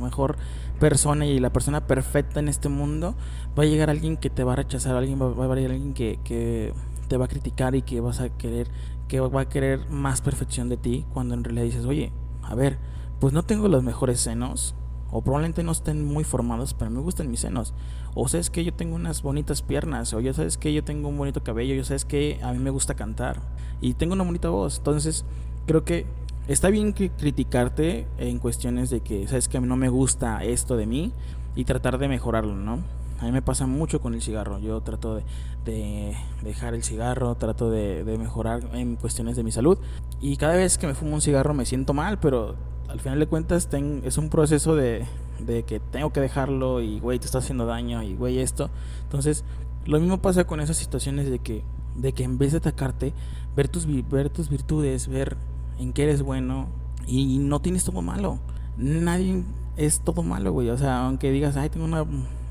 mejor 0.00 0.36
persona 0.80 1.26
y 1.26 1.38
la 1.38 1.52
persona 1.52 1.86
perfecta 1.86 2.40
en 2.40 2.48
este 2.48 2.68
mundo, 2.68 3.14
va 3.58 3.62
a 3.62 3.66
llegar 3.66 3.90
alguien 3.90 4.16
que 4.16 4.30
te 4.30 4.44
va 4.44 4.54
a 4.54 4.56
rechazar, 4.56 4.96
alguien 4.96 5.20
va, 5.20 5.28
va 5.28 5.52
a 5.52 5.56
llegar 5.56 5.72
alguien 5.72 5.94
que, 5.94 6.18
que 6.24 6.72
te 7.08 7.16
va 7.16 7.26
a 7.26 7.28
criticar 7.28 7.74
y 7.74 7.82
que 7.82 8.00
vas 8.00 8.20
a 8.20 8.28
querer 8.28 8.68
que 9.08 9.20
va 9.20 9.40
a 9.40 9.48
querer 9.48 9.88
más 9.88 10.20
perfección 10.20 10.68
de 10.68 10.76
ti 10.76 11.06
cuando 11.14 11.34
en 11.34 11.42
realidad 11.42 11.64
dices, 11.64 11.86
oye, 11.86 12.12
a 12.42 12.54
ver, 12.54 12.78
pues 13.20 13.32
no 13.32 13.42
tengo 13.42 13.66
los 13.68 13.82
mejores 13.82 14.20
senos, 14.20 14.74
o 15.10 15.22
probablemente 15.22 15.62
no 15.62 15.72
estén 15.72 16.04
muy 16.04 16.24
formados, 16.24 16.74
pero 16.74 16.90
me 16.90 17.00
gustan 17.00 17.30
mis 17.30 17.40
senos. 17.40 17.72
O 18.14 18.28
sabes 18.28 18.50
que 18.50 18.64
yo 18.64 18.72
tengo 18.72 18.96
unas 18.96 19.22
bonitas 19.22 19.62
piernas, 19.62 20.12
o 20.12 20.20
ya 20.20 20.32
sabes 20.32 20.56
que 20.56 20.72
yo 20.72 20.82
tengo 20.84 21.08
un 21.08 21.16
bonito 21.18 21.42
cabello, 21.42 21.74
yo 21.74 21.84
sabes 21.84 22.04
que 22.04 22.40
a 22.42 22.52
mí 22.52 22.58
me 22.58 22.70
gusta 22.70 22.94
cantar 22.94 23.40
y 23.80 23.94
tengo 23.94 24.14
una 24.14 24.24
bonita 24.24 24.48
voz. 24.48 24.78
Entonces, 24.78 25.24
creo 25.66 25.84
que 25.84 26.06
está 26.48 26.70
bien 26.70 26.92
criticarte 26.92 28.06
en 28.18 28.38
cuestiones 28.38 28.90
de 28.90 29.00
que 29.00 29.26
sabes 29.28 29.48
que 29.48 29.58
a 29.58 29.60
mí 29.60 29.66
no 29.66 29.76
me 29.76 29.88
gusta 29.88 30.42
esto 30.44 30.76
de 30.76 30.86
mí 30.86 31.12
y 31.54 31.64
tratar 31.64 31.98
de 31.98 32.08
mejorarlo, 32.08 32.54
¿no? 32.54 32.80
A 33.20 33.24
mí 33.24 33.32
me 33.32 33.42
pasa 33.42 33.66
mucho 33.66 34.00
con 34.00 34.14
el 34.14 34.22
cigarro. 34.22 34.58
Yo 34.60 34.80
trato 34.80 35.20
de, 35.64 36.16
dejar 36.42 36.74
el 36.74 36.84
cigarro, 36.84 37.34
trato 37.34 37.68
de, 37.70 38.16
mejorar 38.18 38.62
en 38.72 38.96
cuestiones 38.96 39.36
de 39.36 39.42
mi 39.42 39.50
salud. 39.50 39.78
Y 40.20 40.36
cada 40.36 40.54
vez 40.54 40.78
que 40.78 40.86
me 40.86 40.94
fumo 40.94 41.14
un 41.14 41.20
cigarro 41.20 41.52
me 41.52 41.66
siento 41.66 41.94
mal, 41.94 42.18
pero 42.20 42.54
al 42.88 43.00
final 43.00 43.18
de 43.18 43.26
cuentas 43.26 43.68
es 44.04 44.18
un 44.18 44.30
proceso 44.30 44.76
de, 44.76 45.04
de 45.40 45.62
que 45.62 45.80
tengo 45.80 46.12
que 46.12 46.20
dejarlo 46.20 46.80
y, 46.80 47.00
güey, 47.00 47.18
te 47.18 47.26
está 47.26 47.38
haciendo 47.38 47.66
daño 47.66 48.02
y, 48.02 48.14
güey, 48.14 48.38
esto. 48.38 48.70
Entonces, 49.02 49.44
lo 49.86 50.00
mismo 50.00 50.18
pasa 50.18 50.44
con 50.44 50.60
esas 50.60 50.76
situaciones 50.76 51.30
de 51.30 51.38
que, 51.38 51.62
de 51.96 52.12
que 52.12 52.24
en 52.24 52.38
vez 52.38 52.52
de 52.52 52.58
atacarte, 52.58 53.12
ver 53.56 53.68
tus, 53.68 53.86
ver 54.08 54.30
tus 54.30 54.48
virtudes, 54.48 55.08
ver 55.08 55.36
en 55.78 55.92
qué 55.92 56.04
eres 56.04 56.22
bueno 56.22 56.68
y 57.06 57.38
no 57.38 57.60
tienes 57.60 57.84
todo 57.84 58.02
malo. 58.02 58.38
Nadie 58.76 59.42
es 59.76 60.00
todo 60.00 60.22
malo, 60.22 60.52
güey. 60.52 60.70
O 60.70 60.76
sea, 60.76 61.06
aunque 61.06 61.30
digas, 61.30 61.56
ay, 61.56 61.70
tengo 61.70 61.86
una, 61.86 62.04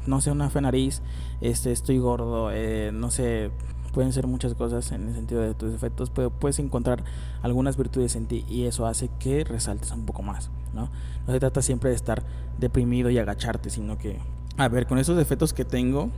no 0.08 0.22
sé, 0.22 0.32
una 0.32 0.50
fe 0.50 0.62
nariz, 0.62 1.02
este, 1.42 1.72
estoy 1.72 2.00
gordo, 2.00 2.50
eh, 2.52 2.92
no 2.94 3.12
sé, 3.12 3.52
pueden 3.98 4.14
ser 4.14 4.28
muchas 4.28 4.54
cosas 4.54 4.92
en 4.92 5.08
el 5.08 5.16
sentido 5.16 5.42
de 5.42 5.56
tus 5.56 5.72
defectos, 5.72 6.12
pero 6.12 6.30
puedes 6.30 6.60
encontrar 6.60 7.04
algunas 7.42 7.78
virtudes 7.78 8.16
en 8.16 8.28
ti 8.28 8.46
y 8.48 8.66
eso 8.66 8.86
hace 8.86 9.10
que 9.18 9.44
resaltes 9.44 9.90
un 9.90 10.06
poco 10.06 10.22
más, 10.22 10.52
¿no? 10.76 10.92
No 11.26 11.34
se 11.34 11.40
trata 11.40 11.64
siempre 11.64 11.90
de 11.90 11.96
estar 11.96 12.22
deprimido 12.60 13.10
y 13.10 13.18
agacharte, 13.18 13.72
sino 13.72 13.98
que, 13.98 14.20
a 14.56 14.68
ver, 14.68 14.86
con 14.86 15.00
esos 15.00 15.18
defectos 15.18 15.52
que 15.52 15.66
tengo, 15.66 16.12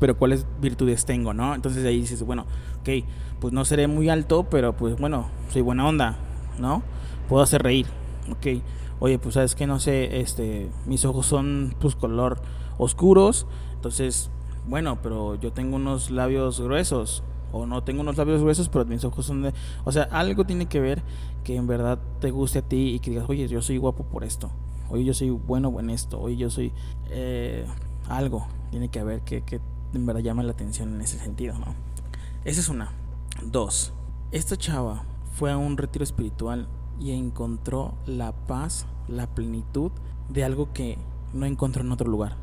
pero 0.00 0.16
cuáles 0.16 0.46
virtudes 0.62 1.04
tengo, 1.04 1.34
¿no? 1.34 1.54
Entonces 1.54 1.84
ahí 1.84 2.00
dices, 2.00 2.22
bueno, 2.22 2.46
ok, 2.80 3.04
pues 3.40 3.52
no 3.52 3.66
seré 3.66 3.88
muy 3.88 4.08
alto, 4.08 4.44
pero 4.44 4.74
pues 4.74 4.98
bueno, 4.98 5.28
soy 5.50 5.60
buena 5.60 5.86
onda, 5.86 6.16
¿no? 6.58 6.82
Puedo 7.28 7.42
hacer 7.42 7.62
reír, 7.62 7.88
ok. 8.30 8.62
Oye, 9.00 9.18
pues 9.18 9.34
sabes 9.34 9.54
que 9.54 9.66
no 9.66 9.80
sé, 9.80 10.22
este, 10.22 10.70
mis 10.86 11.04
ojos 11.04 11.26
son 11.26 11.74
pues 11.78 11.94
color 11.94 12.40
oscuros, 12.78 13.46
entonces 13.74 14.30
bueno, 14.68 15.00
pero 15.02 15.34
yo 15.36 15.52
tengo 15.52 15.76
unos 15.76 16.10
labios 16.10 16.60
gruesos, 16.60 17.22
o 17.52 17.66
no 17.66 17.82
tengo 17.82 18.02
unos 18.02 18.16
labios 18.16 18.42
gruesos, 18.42 18.68
pero 18.68 18.84
mis 18.84 19.04
ojos 19.04 19.26
son 19.26 19.42
de... 19.42 19.54
O 19.84 19.92
sea, 19.92 20.04
algo 20.04 20.44
tiene 20.44 20.66
que 20.66 20.80
ver 20.80 21.02
que 21.44 21.56
en 21.56 21.66
verdad 21.66 21.98
te 22.20 22.30
guste 22.30 22.58
a 22.60 22.62
ti 22.62 22.94
y 22.94 23.00
que 23.00 23.10
digas, 23.10 23.28
oye, 23.28 23.48
yo 23.48 23.62
soy 23.62 23.78
guapo 23.78 24.04
por 24.04 24.24
esto, 24.24 24.50
oye, 24.90 25.04
yo 25.04 25.14
soy 25.14 25.30
bueno 25.30 25.78
en 25.80 25.90
esto, 25.90 26.20
oye, 26.20 26.36
yo 26.36 26.50
soy... 26.50 26.72
Eh, 27.10 27.66
algo 28.08 28.46
tiene 28.70 28.88
que 28.88 29.00
haber 29.00 29.20
que, 29.22 29.42
que 29.42 29.60
en 29.92 30.06
verdad 30.06 30.22
llama 30.22 30.42
la 30.42 30.52
atención 30.52 30.94
en 30.94 31.00
ese 31.00 31.18
sentido, 31.18 31.58
¿no? 31.58 31.74
Esa 32.44 32.60
es 32.60 32.68
una. 32.68 32.92
Dos, 33.44 33.92
esta 34.30 34.56
chava 34.56 35.04
fue 35.32 35.52
a 35.52 35.56
un 35.56 35.76
retiro 35.76 36.02
espiritual 36.02 36.68
y 36.98 37.12
encontró 37.12 37.94
la 38.06 38.32
paz, 38.32 38.86
la 39.06 39.26
plenitud 39.26 39.92
de 40.28 40.44
algo 40.44 40.72
que 40.72 40.98
no 41.32 41.46
encontró 41.46 41.82
en 41.82 41.92
otro 41.92 42.08
lugar. 42.08 42.36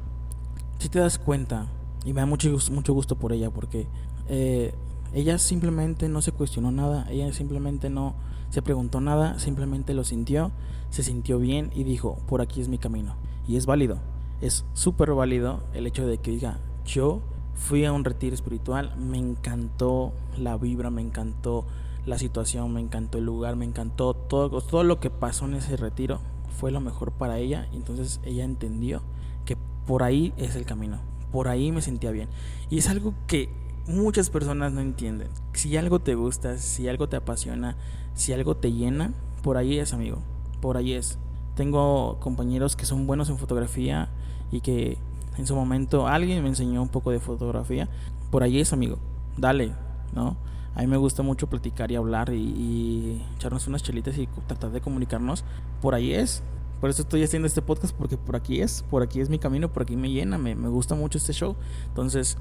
Si 0.79 0.89
te 0.89 0.99
das 0.99 1.19
cuenta, 1.19 1.67
y 2.05 2.13
me 2.13 2.21
da 2.21 2.27
mucho, 2.27 2.55
mucho 2.71 2.93
gusto 2.93 3.15
por 3.15 3.33
ella 3.33 3.49
porque 3.49 3.87
eh, 4.29 4.73
ella 5.13 5.37
simplemente 5.39 6.07
no 6.07 6.21
se 6.21 6.31
cuestionó 6.31 6.71
nada, 6.71 7.07
ella 7.09 7.33
simplemente 7.33 7.89
no 7.89 8.15
se 8.49 8.61
preguntó 8.61 9.01
nada, 9.01 9.39
simplemente 9.39 9.93
lo 9.93 10.03
sintió, 10.03 10.51
se 10.91 11.03
sintió 11.03 11.39
bien 11.39 11.71
y 11.73 11.83
dijo, 11.83 12.17
por 12.27 12.41
aquí 12.41 12.61
es 12.61 12.69
mi 12.69 12.77
camino. 12.77 13.15
Y 13.47 13.57
es 13.57 13.65
válido, 13.65 13.99
es 14.41 14.65
súper 14.73 15.13
válido 15.13 15.63
el 15.73 15.87
hecho 15.87 16.05
de 16.05 16.19
que 16.19 16.31
diga, 16.31 16.59
yo 16.85 17.21
fui 17.55 17.85
a 17.85 17.91
un 17.91 18.03
retiro 18.03 18.35
espiritual, 18.35 18.95
me 18.97 19.17
encantó 19.17 20.13
la 20.37 20.57
vibra, 20.57 20.89
me 20.89 21.01
encantó 21.01 21.65
la 22.05 22.19
situación, 22.19 22.71
me 22.73 22.81
encantó 22.81 23.17
el 23.17 23.25
lugar, 23.25 23.55
me 23.55 23.65
encantó 23.65 24.13
todo, 24.13 24.61
todo 24.61 24.83
lo 24.83 24.99
que 24.99 25.09
pasó 25.09 25.45
en 25.45 25.55
ese 25.55 25.75
retiro 25.75 26.19
fue 26.59 26.71
lo 26.71 26.81
mejor 26.81 27.11
para 27.11 27.39
ella, 27.39 27.67
entonces 27.73 28.19
ella 28.23 28.43
entendió 28.43 29.01
que 29.45 29.57
por 29.87 30.03
ahí 30.03 30.33
es 30.37 30.55
el 30.55 30.65
camino 30.65 30.99
por 31.35 31.49
ahí 31.49 31.73
me 31.73 31.81
sentía 31.81 32.11
bien. 32.11 32.29
Y 32.69 32.77
es 32.77 32.87
algo 32.87 33.13
que 33.27 33.49
muchas 33.87 34.29
personas 34.29 34.71
no 34.71 34.79
entienden. 34.79 35.27
Si 35.51 35.75
algo 35.75 35.99
te 35.99 36.15
gusta, 36.15 36.57
si 36.59 36.87
algo 36.87 37.09
te 37.09 37.17
apasiona, 37.17 37.75
si 38.13 38.31
algo 38.31 38.55
te 38.55 38.71
llena, 38.71 39.11
por 39.43 39.57
ahí 39.57 39.77
es, 39.77 39.91
amigo. 39.91 40.19
Por 40.61 40.77
ahí 40.77 40.93
es. 40.93 41.19
Tengo 41.55 42.21
compañeros 42.21 42.77
que 42.77 42.85
son 42.85 43.05
buenos 43.05 43.27
en 43.27 43.37
fotografía 43.37 44.07
y 44.49 44.61
que 44.61 44.97
en 45.37 45.45
su 45.45 45.57
momento 45.57 46.07
alguien 46.07 46.41
me 46.41 46.47
enseñó 46.47 46.81
un 46.81 46.87
poco 46.87 47.11
de 47.11 47.19
fotografía. 47.19 47.89
Por 48.31 48.41
ahí 48.41 48.61
es, 48.61 48.71
amigo. 48.71 48.97
Dale, 49.35 49.73
¿no? 50.13 50.37
A 50.73 50.79
mí 50.83 50.87
me 50.87 50.95
gusta 50.95 51.21
mucho 51.21 51.47
platicar 51.47 51.91
y 51.91 51.97
hablar 51.97 52.29
y, 52.33 53.21
echarnos 53.35 53.67
unas 53.67 53.83
chelitas 53.83 54.17
y 54.17 54.29
tratar 54.47 54.71
de 54.71 54.79
comunicarnos. 54.79 55.43
Por 55.81 55.95
ahí 55.95 56.13
es. 56.13 56.43
Por 56.81 56.89
eso 56.89 57.01
estoy 57.01 57.23
haciendo 57.23 57.47
este 57.47 57.61
podcast, 57.61 57.95
porque 57.95 58.17
por 58.17 58.35
aquí 58.35 58.61
es, 58.61 58.83
por 58.83 59.01
aquí 59.01 59.21
es 59.21 59.29
mi 59.29 59.39
camino, 59.39 59.71
por 59.71 59.83
aquí 59.83 59.95
me 59.95 60.09
llena, 60.09 60.37
me, 60.37 60.55
me 60.55 60.67
gusta 60.67 60.95
mucho 60.95 61.17
este 61.17 61.33
show. 61.33 61.55
Entonces, 61.87 62.37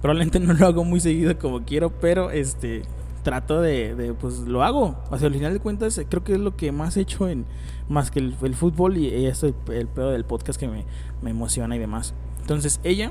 probablemente 0.00 0.40
no 0.40 0.52
lo 0.54 0.66
hago 0.66 0.84
muy 0.84 1.00
seguido 1.00 1.38
como 1.38 1.64
quiero, 1.64 1.90
pero 1.90 2.30
este 2.30 2.82
trato 3.26 3.60
de, 3.60 4.14
pues 4.20 4.38
lo 4.40 4.62
hago. 4.62 4.96
O 5.10 5.18
sea, 5.18 5.26
al 5.26 5.34
final 5.34 5.52
de 5.52 5.58
cuentas, 5.58 6.00
creo 6.08 6.22
que 6.22 6.34
es 6.34 6.38
lo 6.38 6.56
que 6.56 6.70
más 6.70 6.96
he 6.96 7.00
hecho 7.00 7.28
en 7.28 7.44
más 7.88 8.12
que 8.12 8.20
el, 8.20 8.54
fútbol 8.54 8.96
y, 8.96 9.26
esto, 9.26 9.48
el, 9.48 9.88
pedo 9.88 10.10
del 10.12 10.24
podcast 10.24 10.60
que 10.60 10.68
me, 10.68 10.84
me 11.22 11.30
emociona 11.30 11.74
y 11.74 11.80
demás. 11.80 12.14
Entonces, 12.40 12.78
ella, 12.84 13.10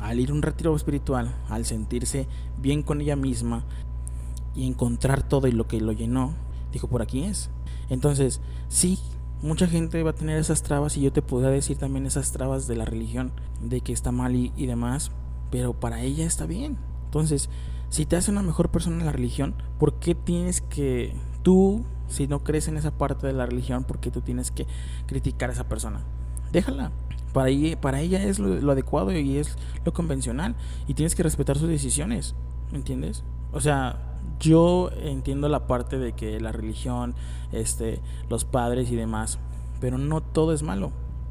al 0.00 0.20
ir 0.20 0.30
a 0.30 0.34
un 0.34 0.42
retiro 0.42 0.76
espiritual, 0.76 1.34
al 1.48 1.64
sentirse 1.64 2.28
bien 2.60 2.84
con 2.84 3.00
ella 3.00 3.16
misma 3.16 3.64
y 4.54 4.68
encontrar 4.68 5.24
todo 5.24 5.48
y 5.48 5.52
lo 5.52 5.66
que 5.66 5.80
lo 5.80 5.90
llenó, 5.90 6.34
dijo, 6.72 6.86
por 6.86 7.02
aquí 7.02 7.24
es. 7.24 7.50
Entonces, 7.90 8.40
sí, 8.68 8.96
mucha 9.42 9.66
gente 9.66 10.02
va 10.02 10.10
a 10.10 10.14
tener 10.14 10.38
esas 10.38 10.62
trabas 10.62 10.96
y 10.96 11.02
yo 11.02 11.12
te 11.12 11.20
podría 11.20 11.50
decir 11.50 11.76
también 11.76 12.06
esas 12.06 12.32
trabas 12.32 12.66
de 12.66 12.76
la 12.76 12.84
religión, 12.84 13.32
de 13.60 13.80
que 13.80 13.92
está 13.92 14.12
mal 14.12 14.34
y, 14.34 14.66
demás, 14.66 15.10
pero 15.50 15.74
para 15.74 16.00
ella 16.00 16.24
está 16.24 16.46
bien. 16.46 16.78
Entonces, 17.04 17.50
si 17.90 18.06
te 18.06 18.16
hace 18.16 18.30
una 18.30 18.42
mejor 18.42 18.70
persona 18.70 19.00
en 19.00 19.06
la 19.06 19.12
religión, 19.12 19.54
¿por 19.78 19.98
qué 19.98 20.14
tienes 20.14 20.60
que 20.60 21.14
tú, 21.42 21.84
si 22.08 22.28
no 22.28 22.44
crees 22.44 22.68
en 22.68 22.76
esa 22.76 22.92
parte 22.92 23.26
de 23.26 23.32
la 23.32 23.46
religión, 23.46 23.84
por 23.84 23.98
qué 23.98 24.10
tú 24.10 24.20
tienes 24.20 24.50
que 24.50 24.66
criticar 25.06 25.50
a 25.50 25.54
esa 25.54 25.68
persona? 25.68 26.00
Déjala. 26.52 26.92
Para 27.32 27.48
ella, 27.48 27.80
para 27.80 28.00
ella 28.00 28.22
es 28.22 28.38
lo, 28.38 28.48
lo 28.48 28.72
adecuado 28.72 29.10
y 29.10 29.38
es 29.38 29.56
lo 29.86 29.92
convencional 29.94 30.54
y 30.86 30.94
tienes 30.94 31.14
que 31.14 31.22
respetar 31.22 31.56
sus 31.56 31.68
decisiones, 31.68 32.34
¿me 32.70 32.76
entiendes? 32.76 33.24
O 33.52 33.60
sea, 33.60 34.11
yo 34.42 34.90
entiendo 35.02 35.48
la 35.48 35.66
parte 35.66 35.98
de 35.98 36.12
que 36.12 36.40
la 36.40 36.52
religión, 36.52 37.14
este, 37.52 38.00
los 38.28 38.44
padres 38.44 38.90
y 38.90 38.96
demás, 38.96 39.38
pero 39.80 39.98
no 39.98 40.20
todo 40.20 40.52
es 40.52 40.62
malo. 40.62 40.90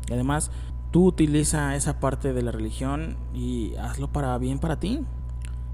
Además, 0.09 0.49
tú 0.91 1.07
utiliza 1.07 1.75
esa 1.75 1.99
parte 1.99 2.33
de 2.33 2.41
la 2.41 2.51
religión 2.51 3.17
y 3.33 3.75
hazlo 3.75 4.07
para 4.07 4.37
bien 4.37 4.59
para 4.59 4.79
ti. 4.79 5.01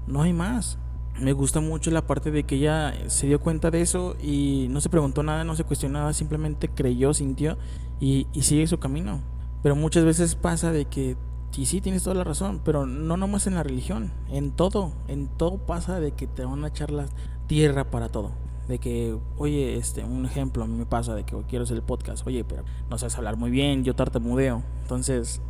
No 0.06 0.22
hay 0.22 0.32
más. 0.32 0.78
Me 1.20 1.32
gusta 1.32 1.60
mucho 1.60 1.90
la 1.90 2.06
parte 2.06 2.30
de 2.30 2.44
que 2.44 2.56
ella 2.56 2.92
se 3.06 3.26
dio 3.26 3.40
cuenta 3.40 3.70
de 3.70 3.82
eso 3.82 4.16
y 4.22 4.66
no 4.70 4.80
se 4.80 4.88
preguntó 4.88 5.22
nada, 5.22 5.44
no 5.44 5.56
se 5.56 5.64
cuestionó 5.64 6.00
nada, 6.00 6.12
simplemente 6.12 6.68
creyó, 6.68 7.14
sintió 7.14 7.56
y, 8.00 8.26
y 8.32 8.42
sigue 8.42 8.66
su 8.66 8.78
camino. 8.78 9.20
Pero 9.62 9.74
muchas 9.76 10.04
veces 10.04 10.34
pasa 10.34 10.70
de 10.72 10.84
que 10.86 11.16
y 11.58 11.66
sí, 11.66 11.80
tienes 11.80 12.04
toda 12.04 12.14
la 12.14 12.22
razón, 12.22 12.60
pero 12.64 12.86
no 12.86 13.16
nomás 13.16 13.48
en 13.48 13.56
la 13.56 13.64
religión, 13.64 14.12
en 14.30 14.52
todo, 14.52 14.92
en 15.08 15.26
todo 15.26 15.58
pasa 15.58 15.98
de 15.98 16.12
que 16.12 16.28
te 16.28 16.44
van 16.44 16.62
a 16.64 16.68
echar 16.68 16.92
la 16.92 17.06
tierra 17.48 17.90
para 17.90 18.10
todo. 18.10 18.30
De 18.68 18.78
que, 18.78 19.18
oye, 19.38 19.76
este, 19.76 20.04
un 20.04 20.24
ejemplo 20.24 20.62
a 20.62 20.68
mí 20.68 20.76
me 20.76 20.86
pasa 20.86 21.16
de 21.16 21.24
que 21.24 21.36
quiero 21.48 21.64
hacer 21.64 21.76
el 21.76 21.82
podcast, 21.82 22.24
oye, 22.28 22.44
pero 22.44 22.62
no 22.88 22.96
sabes 22.96 23.16
hablar 23.16 23.36
muy 23.36 23.50
bien, 23.50 23.82
yo 23.82 23.96
tartamudeo. 23.96 24.62
Entonces, 24.82 25.40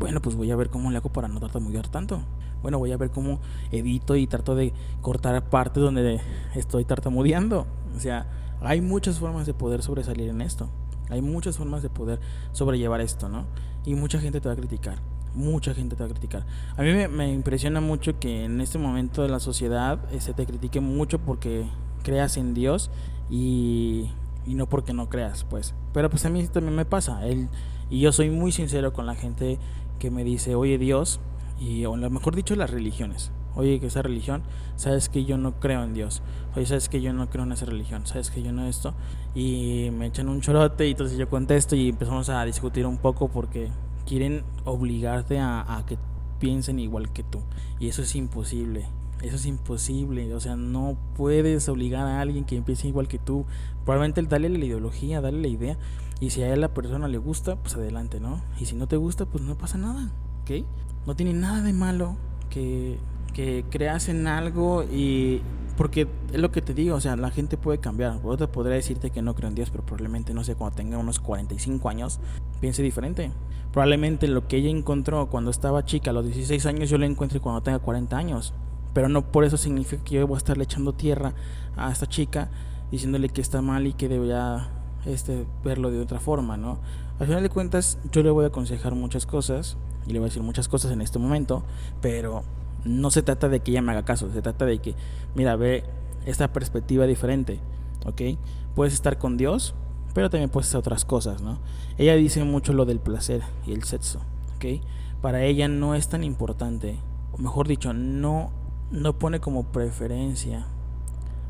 bueno, 0.00 0.20
pues 0.20 0.34
voy 0.34 0.50
a 0.50 0.56
ver 0.56 0.68
cómo 0.68 0.90
le 0.90 0.96
hago 0.96 1.10
para 1.12 1.28
no 1.28 1.38
tartamudear 1.38 1.86
tanto. 1.86 2.22
Bueno, 2.60 2.80
voy 2.80 2.90
a 2.90 2.96
ver 2.96 3.10
cómo 3.10 3.38
edito 3.70 4.16
y 4.16 4.26
trato 4.26 4.56
de 4.56 4.72
cortar 5.00 5.48
partes 5.48 5.80
donde 5.80 6.20
estoy 6.56 6.84
tartamudeando. 6.84 7.68
O 7.96 8.00
sea, 8.00 8.26
hay 8.60 8.80
muchas 8.80 9.20
formas 9.20 9.46
de 9.46 9.54
poder 9.54 9.84
sobresalir 9.84 10.28
en 10.28 10.40
esto. 10.40 10.70
Hay 11.08 11.22
muchas 11.22 11.56
formas 11.56 11.84
de 11.84 11.88
poder 11.88 12.18
sobrellevar 12.50 13.00
esto, 13.00 13.28
¿no? 13.28 13.44
Y 13.84 13.94
mucha 13.94 14.18
gente 14.18 14.40
te 14.40 14.48
va 14.48 14.54
a 14.54 14.56
criticar 14.56 14.98
mucha 15.34 15.74
gente 15.74 15.96
te 15.96 16.02
va 16.02 16.10
a 16.10 16.12
criticar. 16.12 16.44
A 16.76 16.82
mí 16.82 16.92
me, 17.08 17.32
impresiona 17.32 17.80
mucho 17.80 18.18
que 18.18 18.44
en 18.44 18.60
este 18.60 18.78
momento 18.78 19.22
de 19.22 19.28
la 19.28 19.40
sociedad 19.40 19.98
se 20.10 20.16
este, 20.16 20.34
te 20.34 20.46
critique 20.46 20.80
mucho 20.80 21.18
porque 21.18 21.66
creas 22.02 22.36
en 22.36 22.54
Dios 22.54 22.90
y, 23.30 24.10
y, 24.46 24.54
no 24.54 24.68
porque 24.68 24.92
no 24.92 25.08
creas, 25.08 25.44
pues. 25.44 25.74
Pero 25.92 26.10
pues 26.10 26.24
a 26.26 26.30
mí 26.30 26.46
también 26.48 26.76
me 26.76 26.84
pasa. 26.84 27.26
Él, 27.26 27.48
y 27.90 28.00
yo 28.00 28.12
soy 28.12 28.30
muy 28.30 28.52
sincero 28.52 28.92
con 28.92 29.06
la 29.06 29.14
gente 29.14 29.58
que 29.98 30.10
me 30.10 30.24
dice, 30.24 30.54
oye 30.54 30.78
Dios, 30.78 31.20
y 31.60 31.84
o 31.84 31.94
mejor 31.96 32.34
dicho 32.34 32.56
las 32.56 32.70
religiones. 32.70 33.30
Oye, 33.54 33.80
que 33.80 33.86
esa 33.86 34.00
religión, 34.00 34.42
sabes 34.76 35.08
que 35.08 35.24
yo 35.24 35.36
no 35.36 35.60
creo 35.60 35.84
en 35.84 35.92
Dios. 35.92 36.22
Oye, 36.56 36.64
sabes 36.66 36.88
que 36.88 37.02
yo 37.02 37.12
no 37.12 37.28
creo 37.28 37.44
en 37.44 37.52
esa 37.52 37.66
religión. 37.66 38.06
Sabes 38.06 38.30
que 38.30 38.42
yo 38.42 38.50
no 38.50 38.66
esto. 38.66 38.94
Y 39.34 39.90
me 39.92 40.06
echan 40.06 40.28
un 40.28 40.40
chorote 40.40 40.86
y 40.86 40.92
entonces 40.92 41.18
yo 41.18 41.28
contesto 41.28 41.76
y 41.76 41.90
empezamos 41.90 42.30
a 42.30 42.44
discutir 42.44 42.86
un 42.86 42.96
poco 42.96 43.28
porque 43.28 43.68
quieren 44.06 44.42
obligarte 44.64 45.38
a, 45.38 45.84
que 45.86 45.98
piensen 46.38 46.78
igual 46.78 47.12
que 47.12 47.22
tú. 47.22 47.40
Y 47.78 47.88
eso 47.88 48.02
es 48.02 48.14
imposible. 48.14 48.86
Eso 49.22 49.36
es 49.36 49.46
imposible. 49.46 50.34
O 50.34 50.40
sea, 50.40 50.56
no 50.56 50.96
puedes 51.16 51.68
obligar 51.68 52.06
a 52.06 52.20
alguien 52.20 52.44
que 52.44 52.56
empiece 52.56 52.88
igual 52.88 53.08
que 53.08 53.18
tú. 53.18 53.46
Probablemente 53.84 54.22
darle 54.22 54.48
la 54.48 54.64
ideología, 54.64 55.20
darle 55.20 55.42
la 55.42 55.48
idea. 55.48 55.78
Y 56.20 56.30
si 56.30 56.42
a 56.42 56.56
la 56.56 56.72
persona 56.72 57.08
le 57.08 57.18
gusta, 57.18 57.56
pues 57.56 57.74
adelante, 57.74 58.20
¿no? 58.20 58.40
Y 58.60 58.66
si 58.66 58.76
no 58.76 58.86
te 58.86 58.96
gusta, 58.96 59.26
pues 59.26 59.42
no 59.44 59.56
pasa 59.56 59.78
nada. 59.78 60.10
¿Ok? 60.42 60.64
No 61.06 61.16
tiene 61.16 61.32
nada 61.32 61.62
de 61.62 61.72
malo 61.72 62.16
que, 62.50 62.98
que 63.32 63.64
creas 63.70 64.08
en 64.08 64.26
algo 64.26 64.84
y... 64.84 65.42
porque 65.82 66.06
es 66.32 66.40
lo 66.40 66.52
que 66.52 66.62
te 66.62 66.74
digo, 66.74 66.94
o 66.94 67.00
sea, 67.00 67.16
la 67.16 67.32
gente 67.32 67.56
puede 67.56 67.78
cambiar. 67.78 68.20
Otra 68.22 68.46
podría 68.46 68.76
decirte 68.76 69.10
que 69.10 69.20
no 69.20 69.34
creo 69.34 69.48
en 69.48 69.56
Dios, 69.56 69.70
pero 69.70 69.84
probablemente, 69.84 70.32
no 70.32 70.44
sé, 70.44 70.54
cuando 70.54 70.76
tenga 70.76 70.96
unos 70.96 71.18
45 71.18 71.88
años, 71.88 72.20
piense 72.60 72.84
diferente. 72.84 73.32
Probablemente 73.72 74.28
lo 74.28 74.46
que 74.46 74.58
ella 74.58 74.70
encontró 74.70 75.26
cuando 75.26 75.50
estaba 75.50 75.84
chica, 75.84 76.10
a 76.10 76.12
los 76.12 76.24
16 76.24 76.66
años, 76.66 76.88
yo 76.88 76.98
lo 76.98 77.04
encuentre 77.04 77.40
cuando 77.40 77.64
tenga 77.64 77.80
40 77.80 78.16
años. 78.16 78.54
Pero 78.94 79.08
no 79.08 79.32
por 79.32 79.42
eso 79.42 79.56
significa 79.56 80.04
que 80.04 80.14
yo 80.14 80.26
voy 80.28 80.36
a 80.36 80.38
estarle 80.38 80.62
echando 80.62 80.92
tierra 80.92 81.34
a 81.76 81.90
esta 81.90 82.06
chica 82.06 82.48
diciéndole 82.92 83.28
que 83.30 83.40
está 83.40 83.60
mal 83.60 83.84
y 83.88 83.92
que 83.92 84.08
debería 84.08 84.68
este, 85.04 85.46
verlo 85.64 85.90
de 85.90 85.98
otra 85.98 86.20
forma, 86.20 86.56
¿no? 86.56 86.78
Al 87.18 87.26
final 87.26 87.42
de 87.42 87.48
cuentas, 87.50 87.98
yo 88.12 88.22
le 88.22 88.30
voy 88.30 88.44
a 88.44 88.48
aconsejar 88.48 88.94
muchas 88.94 89.26
cosas 89.26 89.76
y 90.06 90.12
le 90.12 90.20
voy 90.20 90.26
a 90.26 90.28
decir 90.28 90.44
muchas 90.44 90.68
cosas 90.68 90.92
en 90.92 91.02
este 91.02 91.18
momento, 91.18 91.64
pero 92.00 92.44
no 92.84 93.10
se 93.10 93.22
trata 93.22 93.48
de 93.48 93.60
que 93.60 93.70
ella 93.70 93.82
me 93.82 93.92
haga 93.92 94.04
caso, 94.04 94.30
se 94.32 94.42
trata 94.42 94.64
de 94.64 94.78
que, 94.78 94.94
mira, 95.34 95.56
ve 95.56 95.84
esta 96.26 96.52
perspectiva 96.52 97.06
diferente, 97.06 97.60
¿ok? 98.06 98.38
Puedes 98.74 98.94
estar 98.94 99.18
con 99.18 99.36
Dios, 99.36 99.74
pero 100.14 100.30
también 100.30 100.50
puedes 100.50 100.68
hacer 100.68 100.80
otras 100.80 101.04
cosas, 101.04 101.42
¿no? 101.42 101.58
Ella 101.98 102.14
dice 102.14 102.44
mucho 102.44 102.72
lo 102.72 102.84
del 102.84 103.00
placer 103.00 103.42
y 103.66 103.72
el 103.72 103.84
sexo, 103.84 104.20
¿ok? 104.56 104.82
Para 105.20 105.44
ella 105.44 105.68
no 105.68 105.94
es 105.94 106.08
tan 106.08 106.24
importante, 106.24 106.98
o 107.32 107.38
mejor 107.38 107.68
dicho, 107.68 107.92
no 107.92 108.50
no 108.92 109.18
pone 109.18 109.40
como 109.40 109.64
preferencia 109.64 110.66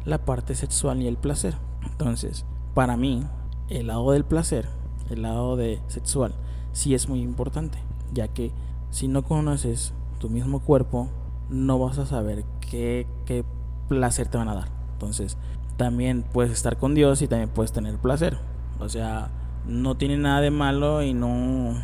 la 0.05 0.25
parte 0.25 0.55
sexual 0.55 1.03
y 1.03 1.09
el 1.09 1.17
placer. 1.17 1.57
Entonces, 1.85 2.47
para 2.73 2.97
mí, 2.97 3.25
el 3.69 3.89
lado 3.89 4.12
del 4.12 4.25
placer, 4.25 4.69
el 5.11 5.23
lado 5.23 5.57
de 5.57 5.81
sexual, 5.89 6.35
sí 6.73 6.95
es 6.95 7.09
muy 7.09 7.21
importante, 7.21 7.79
ya 8.12 8.29
que 8.29 8.53
si 8.91 9.09
no 9.09 9.25
conoces 9.25 9.93
tu 10.21 10.31
mismo 10.31 10.61
cuerpo, 10.61 11.09
no 11.52 11.78
vas 11.78 11.99
a 11.99 12.06
saber 12.06 12.44
qué, 12.61 13.06
qué 13.26 13.44
placer 13.88 14.26
te 14.28 14.38
van 14.38 14.49
a 14.49 14.54
dar. 14.54 14.68
Entonces, 14.94 15.37
también 15.76 16.25
puedes 16.25 16.52
estar 16.52 16.78
con 16.78 16.94
Dios 16.94 17.23
y 17.23 17.28
también 17.28 17.50
puedes 17.50 17.73
tener 17.73 17.97
placer. 17.99 18.38
O 18.80 18.88
sea, 18.88 19.30
no 19.66 19.97
tiene 19.97 20.16
nada 20.16 20.40
de 20.40 20.50
malo 20.50 21.02
y 21.02 21.14
no, 21.14 21.75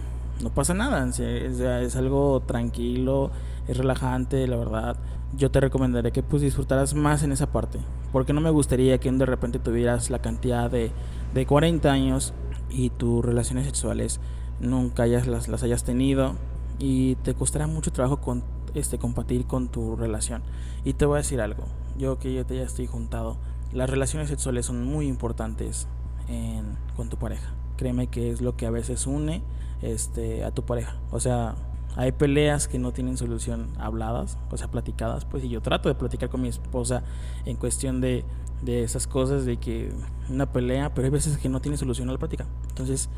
no 0.42 0.50
pasa 0.54 0.74
nada. 0.74 1.04
O 1.04 1.22
es 1.22 1.96
algo 1.96 2.40
tranquilo, 2.40 3.30
es 3.68 3.76
relajante, 3.76 4.46
la 4.48 4.56
verdad 4.56 4.96
yo 5.36 5.50
te 5.50 5.60
recomendaría 5.60 6.10
que 6.10 6.22
pues 6.22 6.42
disfrutaras 6.42 6.94
más 6.94 7.22
en 7.22 7.32
esa 7.32 7.52
parte. 7.52 7.78
Porque 8.12 8.32
no 8.32 8.40
me 8.40 8.50
gustaría 8.50 8.98
que 8.98 9.10
de 9.10 9.26
repente 9.26 9.58
tuvieras 9.58 10.10
la 10.10 10.20
cantidad 10.20 10.70
de, 10.70 10.90
de 11.34 11.46
40 11.46 11.90
años 11.90 12.32
y 12.70 12.90
tus 12.90 13.24
relaciones 13.24 13.66
sexuales 13.66 14.20
nunca 14.60 15.04
hayas, 15.04 15.26
las, 15.26 15.48
las 15.48 15.62
hayas 15.62 15.84
tenido 15.84 16.34
y 16.78 17.16
te 17.16 17.34
costará 17.34 17.66
mucho 17.66 17.92
trabajo 17.92 18.20
con, 18.20 18.42
este, 18.74 18.98
compartir 18.98 19.46
con 19.46 19.68
tu 19.68 19.96
relación. 19.96 20.42
Y 20.84 20.94
te 20.94 21.06
voy 21.06 21.16
a 21.16 21.18
decir 21.18 21.40
algo, 21.40 21.64
yo 21.96 22.18
que 22.18 22.32
ya 22.32 22.44
te 22.44 22.56
ya 22.56 22.62
estoy 22.62 22.86
juntado, 22.86 23.36
las 23.72 23.90
relaciones 23.90 24.28
sexuales 24.28 24.66
son 24.66 24.84
muy 24.84 25.06
importantes 25.06 25.86
en, 26.28 26.76
con 26.96 27.08
tu 27.08 27.16
pareja. 27.16 27.54
Créeme 27.76 28.08
que 28.08 28.30
es 28.30 28.40
lo 28.40 28.56
que 28.56 28.66
a 28.66 28.70
veces 28.70 29.06
une 29.06 29.42
este, 29.82 30.44
a 30.44 30.50
tu 30.50 30.64
pareja. 30.64 30.96
O 31.10 31.20
sea, 31.20 31.54
hay 31.96 32.12
peleas 32.12 32.68
que 32.68 32.78
no 32.78 32.92
tienen 32.92 33.16
solución 33.16 33.68
habladas, 33.78 34.38
o 34.50 34.56
sea, 34.56 34.68
platicadas, 34.68 35.24
pues, 35.24 35.44
y 35.44 35.48
yo 35.48 35.60
trato 35.60 35.88
de 35.88 35.94
platicar 35.94 36.28
con 36.28 36.40
mi 36.40 36.48
esposa 36.48 37.02
en 37.44 37.56
cuestión 37.56 38.00
de, 38.00 38.24
de 38.62 38.84
esas 38.84 39.06
cosas, 39.06 39.44
de 39.44 39.56
que 39.56 39.92
una 40.28 40.52
pelea, 40.52 40.94
pero 40.94 41.06
hay 41.06 41.10
veces 41.10 41.38
que 41.38 41.48
no 41.48 41.60
tiene 41.60 41.76
solución 41.76 42.08
a 42.08 42.12
la 42.12 42.18
plática. 42.18 42.46
Entonces, 42.68 43.08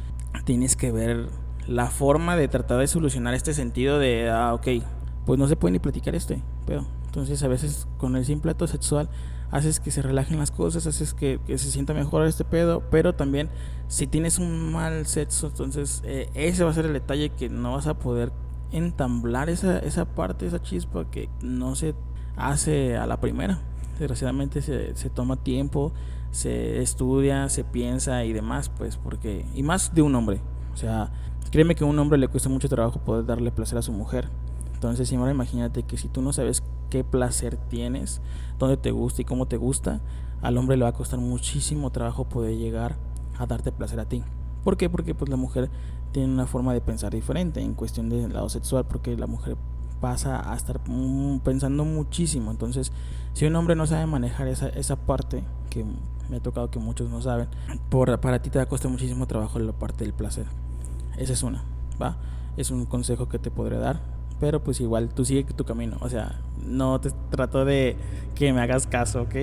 tienes 0.45 0.77
que 0.77 0.93
ver 0.93 1.29
la 1.67 1.87
forma 1.89 2.37
de 2.37 2.49
tratar 2.49 2.79
de 2.79 2.87
solucionar 2.87 3.35
este 3.35 3.55
sentido 3.55 3.99
de, 3.99 4.31
ah, 4.31 4.55
ok, 4.55 4.83
pues 5.31 5.39
no 5.39 5.47
se 5.47 5.55
puede 5.55 5.71
ni 5.71 5.79
platicar 5.79 6.17
este, 6.17 6.43
pero 6.67 6.85
entonces 7.07 7.41
a 7.45 7.47
veces 7.47 7.87
con 7.99 8.17
el 8.17 8.25
simple 8.25 8.51
acto 8.51 8.67
sexual 8.67 9.09
haces 9.53 9.79
que 9.79 9.93
se 9.93 10.03
relajen 10.03 10.41
las 10.41 10.51
cosas, 10.51 10.89
haces 10.89 11.15
que, 11.15 11.39
se 11.47 11.71
sienta 11.71 11.95
mejor 11.95 12.27
este 12.27 12.45
pedo, 12.45 12.83
pero 12.91 13.15
también 13.15 13.49
si 13.87 14.09
tienes 14.09 14.41
un 14.41 14.73
mal 14.73 15.07
sexo, 15.07 15.47
entonces 15.47 16.03
eh, 16.05 16.29
ese 16.35 16.65
va 16.65 16.71
a 16.71 16.75
ser 16.75 16.87
el 16.87 16.95
detalle 16.95 17.31
que 17.31 17.49
no 17.49 17.75
vas 17.75 17.87
a 17.87 17.95
poder 17.95 18.33
entamblar 18.73 19.51
esa, 19.51 19.79
esa 19.79 20.05
parte, 20.05 20.49
esa 20.49 20.61
chispa 20.61 21.09
que 21.09 21.29
no 21.43 21.77
se 21.77 21.95
hace 22.37 22.97
a 22.97 23.07
la 23.07 23.21
primera. 23.21 23.61
Desgraciadamente 24.01 24.63
se, 24.63 24.97
se 24.97 25.11
toma 25.11 25.37
tiempo, 25.37 25.93
se 26.33 26.83
estudia, 26.83 27.49
se 27.51 27.63
piensa 27.63 28.25
y 28.25 28.33
demás, 28.33 28.69
pues 28.69 28.97
porque, 28.97 29.47
y 29.55 29.63
más 29.63 29.95
de 29.95 30.03
un 30.03 30.13
hombre. 30.17 30.41
O 30.75 30.77
sea, 30.77 31.13
créeme 31.53 31.77
que 31.77 31.85
a 31.85 31.87
un 31.87 32.01
hombre 32.01 32.19
le 32.19 32.27
cuesta 32.27 32.49
mucho 32.49 32.69
trabajo 32.69 32.99
poder 32.99 33.27
darle 33.27 33.53
placer 33.53 33.79
a 33.79 33.83
su 33.83 33.93
mujer. 33.93 34.29
Entonces, 34.81 35.13
imagínate 35.13 35.83
que 35.83 35.99
si 35.99 36.09
tú 36.09 36.23
no 36.23 36.33
sabes 36.33 36.63
qué 36.89 37.05
placer 37.05 37.59
tienes, 37.69 38.23
dónde 38.59 38.79
te 38.79 38.93
gusta 38.93 39.21
y 39.21 39.27
cómo 39.27 39.45
te 39.45 39.59
gusta, 39.59 40.01
al 40.41 40.57
hombre 40.57 40.79
le 40.79 40.85
va 40.85 40.89
a 40.89 40.95
costar 40.95 41.21
muchísimo 41.21 41.91
trabajo 41.91 42.25
poder 42.25 42.57
llegar 42.57 42.97
a 43.39 43.45
darte 43.45 43.73
placer 43.73 44.01
a 44.01 44.07
ti. 44.07 44.23
¿Por 44.65 44.79
qué? 44.79 44.89
Porque 44.89 45.15
pues 45.15 45.29
la 45.29 45.37
mujer 45.37 45.69
tiene 46.13 46.33
una 46.33 46.47
forma 46.47 46.73
de 46.73 46.81
pensar 46.81 47.13
diferente 47.13 47.61
en 47.61 47.75
cuestión 47.75 48.09
del 48.09 48.33
lado 48.33 48.49
sexual, 48.49 48.87
porque 48.87 49.19
la 49.19 49.27
mujer 49.27 49.59
pasa 50.01 50.51
a 50.51 50.57
estar 50.57 50.81
pensando 51.45 51.85
muchísimo. 51.85 52.51
Entonces, 52.51 52.91
si 53.35 53.45
un 53.45 53.57
hombre 53.57 53.77
no 53.77 53.87
sabe 53.87 54.07
manejar 54.07 54.49
esa, 54.49 54.71
esa 54.71 54.97
parte, 54.97 55.45
que 55.69 55.85
me 56.31 56.39
ha 56.39 56.41
tocado 56.41 56.71
que 56.71 56.79
muchos 56.79 57.11
no 57.11 57.21
saben, 57.21 57.49
por, 57.91 58.19
para 58.19 58.41
ti 58.41 58.49
te 58.49 58.59
va 58.59 58.63
a 58.63 58.69
costar 58.69 58.91
muchísimo 58.91 59.27
trabajo 59.27 59.59
la 59.59 59.73
parte 59.73 60.05
del 60.05 60.15
placer. 60.15 60.47
Esa 61.19 61.35
es 61.35 61.43
una, 61.43 61.65
¿va? 62.01 62.17
Es 62.57 62.71
un 62.71 62.87
consejo 62.87 63.29
que 63.29 63.39
te 63.39 63.51
podré 63.51 63.77
dar, 63.77 64.01
pero 64.41 64.65
pues 64.65 64.81
igual 64.81 65.11
tú 65.11 65.25
sigue 65.25 65.45
tu 65.45 65.65
camino. 65.65 65.99
O 66.01 66.09
sea, 66.09 66.41
no 66.67 67.01
te 67.01 67.11
trato 67.31 67.65
de 67.65 67.97
que 68.35 68.53
me 68.53 68.61
hagas 68.61 68.87
caso, 68.87 69.23
¿ok? 69.23 69.35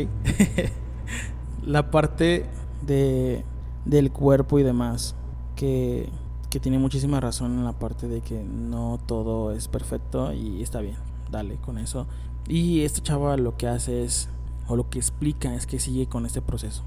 la 1.65 1.91
parte 1.91 2.45
de, 2.85 3.43
del 3.85 4.11
cuerpo 4.11 4.59
y 4.59 4.63
demás, 4.63 5.15
que 5.55 6.09
que 6.49 6.59
tiene 6.59 6.79
muchísima 6.79 7.19
razón 7.19 7.57
en 7.57 7.65
la 7.65 7.73
parte 7.73 8.07
de 8.07 8.21
que 8.21 8.43
no 8.43 8.99
todo 9.05 9.51
es 9.51 9.67
perfecto 9.67 10.33
y 10.33 10.61
está 10.61 10.79
bien, 10.79 10.95
dale 11.29 11.55
con 11.57 11.77
eso. 11.77 12.07
Y 12.47 12.81
esta 12.81 13.01
chava 13.03 13.35
lo 13.37 13.57
que 13.57 13.67
hace 13.67 14.03
es, 14.03 14.29
o 14.67 14.75
lo 14.75 14.89
que 14.89 14.99
explica 14.99 15.53
es 15.55 15.67
que 15.67 15.79
sigue 15.79 16.07
con 16.07 16.25
este 16.25 16.41
proceso, 16.41 16.83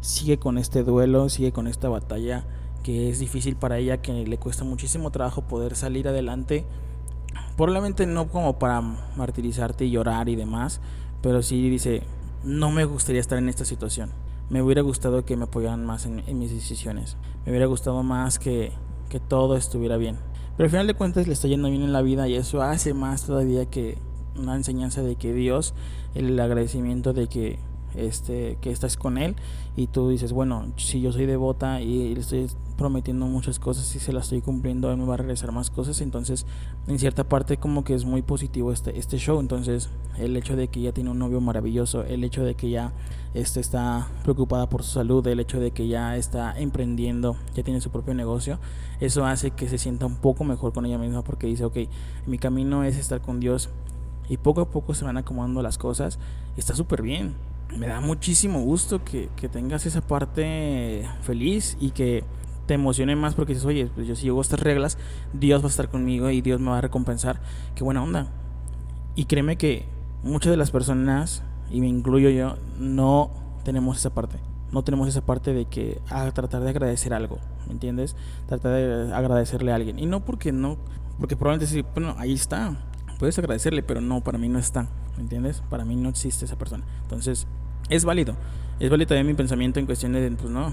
sigue 0.00 0.38
con 0.38 0.56
este 0.56 0.82
duelo, 0.84 1.28
sigue 1.28 1.52
con 1.52 1.66
esta 1.66 1.88
batalla 1.88 2.44
que 2.82 3.10
es 3.10 3.18
difícil 3.18 3.56
para 3.56 3.78
ella, 3.78 4.00
que 4.00 4.26
le 4.26 4.38
cuesta 4.38 4.64
muchísimo 4.64 5.10
trabajo 5.10 5.42
poder 5.42 5.76
salir 5.76 6.08
adelante. 6.08 6.64
Probablemente 7.58 8.06
no 8.06 8.28
como 8.28 8.58
para 8.58 8.80
martirizarte 8.80 9.84
y 9.84 9.90
llorar 9.90 10.30
y 10.30 10.36
demás, 10.36 10.80
pero 11.20 11.42
sí 11.42 11.68
dice, 11.68 12.04
no 12.42 12.70
me 12.70 12.86
gustaría 12.86 13.20
estar 13.20 13.36
en 13.36 13.50
esta 13.50 13.66
situación 13.66 14.10
me 14.50 14.62
hubiera 14.62 14.82
gustado 14.82 15.24
que 15.24 15.36
me 15.36 15.44
apoyaran 15.44 15.84
más 15.84 16.06
en, 16.06 16.38
mis 16.38 16.50
decisiones. 16.50 17.16
Me 17.44 17.52
hubiera 17.52 17.66
gustado 17.66 18.02
más 18.02 18.38
que, 18.38 18.72
que 19.08 19.20
todo 19.20 19.56
estuviera 19.56 19.96
bien. 19.96 20.16
Pero 20.56 20.66
al 20.66 20.70
final 20.70 20.86
de 20.86 20.94
cuentas 20.94 21.26
le 21.26 21.34
está 21.34 21.48
yendo 21.48 21.68
bien 21.68 21.82
en 21.82 21.92
la 21.92 22.02
vida 22.02 22.28
y 22.28 22.34
eso 22.34 22.62
hace 22.62 22.94
más 22.94 23.24
todavía 23.24 23.66
que 23.66 23.98
una 24.36 24.56
enseñanza 24.56 25.02
de 25.02 25.16
que 25.16 25.32
Dios, 25.32 25.74
el 26.14 26.38
agradecimiento 26.40 27.12
de 27.12 27.28
que 27.28 27.58
este 28.06 28.58
que 28.60 28.70
estás 28.70 28.96
con 28.96 29.18
él 29.18 29.36
y 29.76 29.86
tú 29.86 30.08
dices, 30.08 30.32
bueno, 30.32 30.72
si 30.76 31.00
yo 31.00 31.12
soy 31.12 31.26
devota 31.26 31.80
y 31.80 32.14
le 32.14 32.20
estoy 32.20 32.48
prometiendo 32.76 33.26
muchas 33.26 33.58
cosas 33.58 33.94
y 33.94 33.98
se 33.98 34.12
las 34.12 34.24
estoy 34.24 34.40
cumpliendo, 34.40 34.90
él 34.90 34.98
me 34.98 35.04
va 35.04 35.14
a 35.14 35.16
regresar 35.16 35.52
más 35.52 35.70
cosas, 35.70 36.00
entonces 36.00 36.46
en 36.86 36.98
cierta 36.98 37.24
parte 37.24 37.56
como 37.56 37.84
que 37.84 37.94
es 37.94 38.04
muy 38.04 38.22
positivo 38.22 38.72
este 38.72 38.98
este 38.98 39.18
show, 39.18 39.40
entonces 39.40 39.90
el 40.16 40.36
hecho 40.36 40.56
de 40.56 40.68
que 40.68 40.80
ya 40.80 40.92
tiene 40.92 41.10
un 41.10 41.18
novio 41.18 41.40
maravilloso, 41.40 42.04
el 42.04 42.24
hecho 42.24 42.44
de 42.44 42.54
que 42.54 42.70
ya 42.70 42.92
este 43.34 43.60
está 43.60 44.08
preocupada 44.22 44.68
por 44.68 44.82
su 44.82 44.92
salud, 44.92 45.26
el 45.26 45.40
hecho 45.40 45.60
de 45.60 45.70
que 45.70 45.88
ya 45.88 46.16
está 46.16 46.58
emprendiendo, 46.58 47.36
ya 47.54 47.62
tiene 47.62 47.80
su 47.80 47.90
propio 47.90 48.14
negocio, 48.14 48.58
eso 49.00 49.26
hace 49.26 49.50
que 49.50 49.68
se 49.68 49.78
sienta 49.78 50.06
un 50.06 50.16
poco 50.16 50.44
mejor 50.44 50.72
con 50.72 50.86
ella 50.86 50.98
misma 50.98 51.22
porque 51.22 51.46
dice, 51.46 51.64
ok, 51.64 51.76
mi 52.26 52.38
camino 52.38 52.84
es 52.84 52.96
estar 52.96 53.20
con 53.20 53.40
Dios 53.40 53.70
y 54.28 54.36
poco 54.36 54.60
a 54.60 54.70
poco 54.70 54.94
se 54.94 55.04
van 55.04 55.16
acomodando 55.16 55.62
las 55.62 55.78
cosas, 55.78 56.18
está 56.56 56.74
súper 56.74 57.02
bien 57.02 57.34
me 57.76 57.86
da 57.86 58.00
muchísimo 58.00 58.60
gusto 58.60 59.04
que, 59.04 59.28
tengas 59.50 59.86
esa 59.86 60.00
parte 60.00 61.06
feliz 61.22 61.76
y 61.80 61.90
que 61.90 62.24
te 62.66 62.74
emocione 62.74 63.16
más 63.16 63.34
porque 63.34 63.54
dices, 63.54 63.66
oye, 63.66 63.90
pues 63.94 64.06
yo 64.06 64.14
si 64.14 64.24
llevo 64.24 64.40
estas 64.40 64.60
reglas, 64.60 64.98
Dios 65.32 65.62
va 65.62 65.66
a 65.66 65.70
estar 65.70 65.88
conmigo 65.88 66.30
y 66.30 66.40
Dios 66.40 66.60
me 66.60 66.70
va 66.70 66.78
a 66.78 66.82
recompensar. 66.82 67.40
Qué 67.74 67.84
buena 67.84 68.02
onda. 68.02 68.26
Y 69.14 69.24
créeme 69.24 69.56
que 69.56 69.86
muchas 70.22 70.50
de 70.50 70.56
las 70.56 70.70
personas, 70.70 71.42
y 71.70 71.80
me 71.80 71.88
incluyo 71.88 72.30
yo, 72.30 72.56
no 72.78 73.30
tenemos 73.64 73.98
esa 73.98 74.10
parte. 74.10 74.38
No 74.70 74.84
tenemos 74.84 75.08
esa 75.08 75.22
parte 75.24 75.54
de 75.54 75.64
que 75.64 76.00
a 76.10 76.30
tratar 76.32 76.62
de 76.62 76.68
agradecer 76.68 77.14
algo, 77.14 77.38
¿me 77.66 77.72
entiendes? 77.72 78.16
Tratar 78.46 78.72
de 78.72 79.14
agradecerle 79.14 79.72
a 79.72 79.76
alguien. 79.76 79.98
Y 79.98 80.04
no 80.04 80.20
porque 80.20 80.52
no, 80.52 80.76
porque 81.18 81.36
probablemente 81.36 81.72
sí, 81.72 81.84
bueno, 81.94 82.14
ahí 82.18 82.34
está. 82.34 82.76
Puedes 83.18 83.38
agradecerle, 83.38 83.82
pero 83.82 84.00
no, 84.00 84.22
para 84.22 84.38
mí 84.38 84.48
no 84.48 84.58
está. 84.58 84.88
¿Me 85.16 85.22
entiendes? 85.22 85.62
Para 85.68 85.84
mí 85.84 85.96
no 85.96 86.08
existe 86.08 86.44
esa 86.44 86.56
persona. 86.56 86.84
Entonces, 87.02 87.46
es 87.88 88.04
válido. 88.04 88.36
Es 88.78 88.90
válido 88.90 89.08
también 89.08 89.26
mi 89.26 89.34
pensamiento 89.34 89.80
en 89.80 89.86
cuestión 89.86 90.12
de, 90.12 90.30
pues 90.30 90.50
no, 90.50 90.72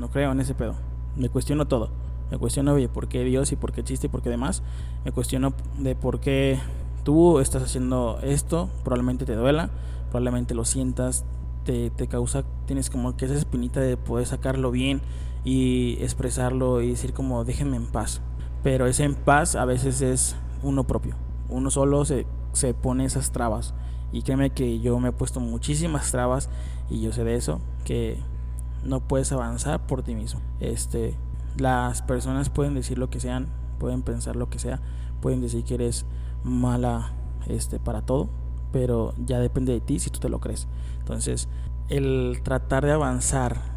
no 0.00 0.10
creo 0.10 0.32
en 0.32 0.40
ese 0.40 0.54
pedo. 0.54 0.74
Me 1.16 1.28
cuestiono 1.28 1.68
todo. 1.68 1.90
Me 2.30 2.38
cuestiono, 2.38 2.72
oye, 2.72 2.88
¿por 2.88 3.06
qué 3.06 3.22
Dios 3.22 3.52
y 3.52 3.56
por 3.56 3.72
qué 3.72 3.82
existe 3.82 4.08
y 4.08 4.10
por 4.10 4.22
qué 4.22 4.30
demás? 4.30 4.62
Me 5.04 5.12
cuestiono 5.12 5.52
de 5.78 5.94
por 5.94 6.18
qué 6.18 6.58
tú 7.04 7.38
estás 7.38 7.62
haciendo 7.62 8.18
esto, 8.22 8.70
probablemente 8.82 9.24
te 9.24 9.36
duela, 9.36 9.70
probablemente 10.08 10.54
lo 10.54 10.64
sientas, 10.64 11.24
te, 11.64 11.90
te 11.90 12.08
causa, 12.08 12.44
tienes 12.66 12.90
como 12.90 13.16
que 13.16 13.26
esa 13.26 13.34
espinita 13.34 13.78
de 13.78 13.96
poder 13.96 14.26
sacarlo 14.26 14.70
bien 14.70 15.00
y 15.44 15.98
expresarlo 16.00 16.80
y 16.80 16.90
decir 16.90 17.12
como 17.12 17.44
déjenme 17.44 17.76
en 17.76 17.86
paz. 17.86 18.20
Pero 18.62 18.86
ese 18.86 19.04
en 19.04 19.14
paz 19.14 19.54
a 19.54 19.66
veces 19.66 20.00
es 20.00 20.34
uno 20.62 20.84
propio. 20.84 21.14
Uno 21.54 21.70
solo 21.70 22.04
se, 22.04 22.26
se 22.52 22.74
pone 22.74 23.04
esas 23.04 23.32
trabas. 23.32 23.74
Y 24.12 24.22
créeme 24.22 24.50
que 24.50 24.80
yo 24.80 24.98
me 25.00 25.08
he 25.08 25.12
puesto 25.12 25.40
muchísimas 25.40 26.10
trabas 26.10 26.48
y 26.88 27.00
yo 27.00 27.12
sé 27.12 27.24
de 27.24 27.34
eso, 27.34 27.60
que 27.84 28.18
no 28.84 29.00
puedes 29.00 29.32
avanzar 29.32 29.86
por 29.86 30.02
ti 30.02 30.14
mismo. 30.14 30.40
Este, 30.60 31.16
las 31.56 32.02
personas 32.02 32.50
pueden 32.50 32.74
decir 32.74 32.98
lo 32.98 33.10
que 33.10 33.20
sean, 33.20 33.48
pueden 33.78 34.02
pensar 34.02 34.36
lo 34.36 34.50
que 34.50 34.58
sea, 34.58 34.80
pueden 35.20 35.40
decir 35.40 35.64
que 35.64 35.74
eres 35.74 36.06
mala 36.44 37.12
este 37.46 37.78
para 37.78 38.02
todo, 38.02 38.28
pero 38.72 39.14
ya 39.24 39.38
depende 39.38 39.72
de 39.72 39.80
ti 39.80 39.98
si 39.98 40.10
tú 40.10 40.20
te 40.20 40.28
lo 40.28 40.40
crees. 40.40 40.68
Entonces, 41.00 41.48
el 41.88 42.40
tratar 42.42 42.84
de 42.84 42.92
avanzar 42.92 43.74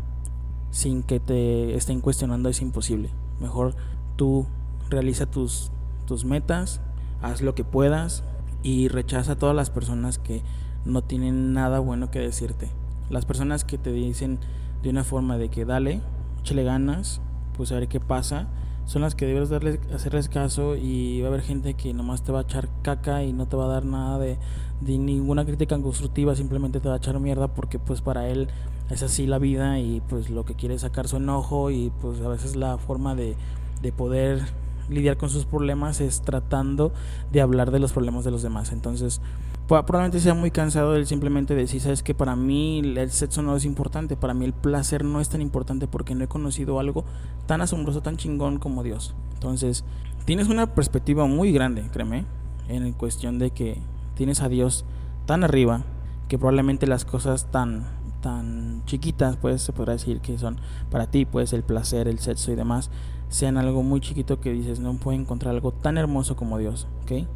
sin 0.72 1.04
que 1.04 1.20
te 1.20 1.76
estén 1.76 2.02
cuestionando 2.02 2.50
es 2.50 2.62
imposible. 2.62 3.10
Mejor 3.40 3.76
tú 4.16 4.46
realiza 4.90 5.26
tus, 5.26 5.72
tus 6.06 6.26
metas, 6.26 6.82
haz 7.22 7.42
lo 7.42 7.56
que 7.56 7.64
puedas 7.64 8.24
y 8.64 8.88
rechaza 8.88 9.34
a 9.34 9.38
todas 9.38 9.56
las 9.56 9.70
personas 9.70 10.20
que 10.20 10.42
no 10.86 11.04
tienen 11.04 11.54
nada 11.54 11.80
bueno 11.80 12.12
que 12.12 12.20
decirte. 12.20 12.70
Las 13.10 13.26
personas 13.26 13.64
que 13.64 13.78
te 13.78 13.92
dicen 13.92 14.40
de 14.84 14.90
una 14.90 15.04
forma 15.04 15.38
de 15.38 15.50
que 15.50 15.66
dale, 15.66 16.02
échale 16.42 16.64
ganas, 16.64 17.22
pues 17.56 17.72
a 17.72 17.76
ver 17.76 17.88
qué 17.88 18.00
pasa, 18.00 18.48
son 18.86 19.02
las 19.02 19.16
que 19.16 19.26
debes 19.26 19.50
darles, 19.50 19.80
hacerles 19.94 20.30
caso 20.30 20.78
y 20.78 21.20
va 21.22 21.28
a 21.28 21.30
haber 21.30 21.42
gente 21.42 21.74
que 21.74 21.94
nomás 21.94 22.24
te 22.24 22.32
va 22.32 22.40
a 22.40 22.44
echar 22.44 22.70
caca 22.84 23.24
y 23.24 23.34
no 23.34 23.46
te 23.46 23.58
va 23.58 23.66
a 23.66 23.68
dar 23.68 23.86
nada 23.86 24.18
de, 24.18 24.38
de 24.80 24.98
ninguna 24.98 25.46
crítica 25.46 25.78
constructiva, 25.82 26.36
simplemente 26.36 26.80
te 26.80 26.88
va 26.88 26.96
a 26.96 26.98
echar 26.98 27.20
mierda 27.20 27.50
porque 27.50 27.80
pues 27.80 28.02
para 28.02 28.30
él 28.30 28.48
es 28.90 29.04
así 29.04 29.28
la 29.28 29.40
vida 29.40 29.80
y 29.80 30.02
pues 30.08 30.30
lo 30.30 30.46
que 30.46 30.56
quiere 30.56 30.76
es 30.76 30.82
sacar 30.82 31.10
su 31.10 31.18
enojo 31.18 31.70
y 31.70 31.92
pues 32.02 32.22
a 32.22 32.30
veces 32.30 32.56
la 32.56 32.78
forma 32.78 33.14
de, 33.14 33.36
de 33.82 33.92
poder 33.92 34.42
lidiar 34.90 35.18
con 35.18 35.30
sus 35.30 35.46
problemas 35.46 36.02
es 36.02 36.22
tratando 36.22 36.92
de 37.32 37.42
hablar 37.42 37.72
de 37.72 37.80
los 37.80 37.94
problemas 37.94 38.24
de 38.24 38.32
los 38.32 38.42
demás. 38.42 38.72
Entonces, 38.72 39.22
probablemente 39.68 40.20
sea 40.20 40.34
muy 40.34 40.52
cansado 40.52 40.96
él 40.96 41.06
simplemente 41.06 41.56
decir, 41.56 41.82
sabes 41.82 42.04
que 42.04 42.14
para 42.14 42.36
mí 42.36 42.80
el 42.80 43.12
sexo 43.12 43.42
no 43.42 43.56
es 43.56 43.66
importante, 43.66 44.16
para 44.16 44.34
mí 44.34 44.46
el 44.46 44.54
placer 44.54 45.04
no 45.04 45.20
es 45.20 45.30
tan 45.30 45.42
importante 45.42 45.88
porque 45.88 46.16
no 46.16 46.24
he 46.24 46.28
conocido 46.28 46.80
algo 46.80 47.04
tan 47.46 47.62
asombroso, 47.62 48.02
tan 48.02 48.18
chingón 48.18 48.60
como 48.60 48.84
Dios. 48.84 49.14
Entonces, 49.34 49.84
tienes 50.26 50.48
una 50.48 50.74
perspectiva 50.74 51.26
muy 51.26 51.52
grande, 51.52 51.84
créeme, 51.92 52.26
en 52.70 52.92
cuestión 52.94 53.40
de 53.40 53.52
que 53.52 53.78
tienes 54.16 54.42
a 54.42 54.50
Dios 54.50 54.86
tan 55.26 55.44
arriba 55.44 55.84
que 56.28 56.38
probablemente 56.38 56.88
las 56.88 57.06
cosas 57.06 57.50
tan 57.52 57.86
tan 58.22 58.84
chiquitas, 58.86 59.38
pues 59.38 59.62
se 59.62 59.74
podrá 59.74 59.94
decir 59.94 60.22
que 60.22 60.38
son 60.38 60.58
para 60.90 61.08
ti, 61.08 61.26
pues 61.26 61.54
el 61.54 61.64
placer, 61.64 62.08
el 62.08 62.20
sexo 62.20 62.52
y 62.52 62.56
demás, 62.56 62.90
sean 63.30 63.58
algo 63.58 63.84
muy 63.84 64.02
chiquito 64.02 64.40
que 64.40 64.54
dices, 64.54 64.80
no 64.80 64.94
puedo 64.94 65.18
encontrar 65.20 65.54
algo 65.54 65.72
tan 65.72 65.98
hermoso 65.98 66.36
como 66.36 66.58
Dios, 66.58 66.88
¿ok? 67.04 67.28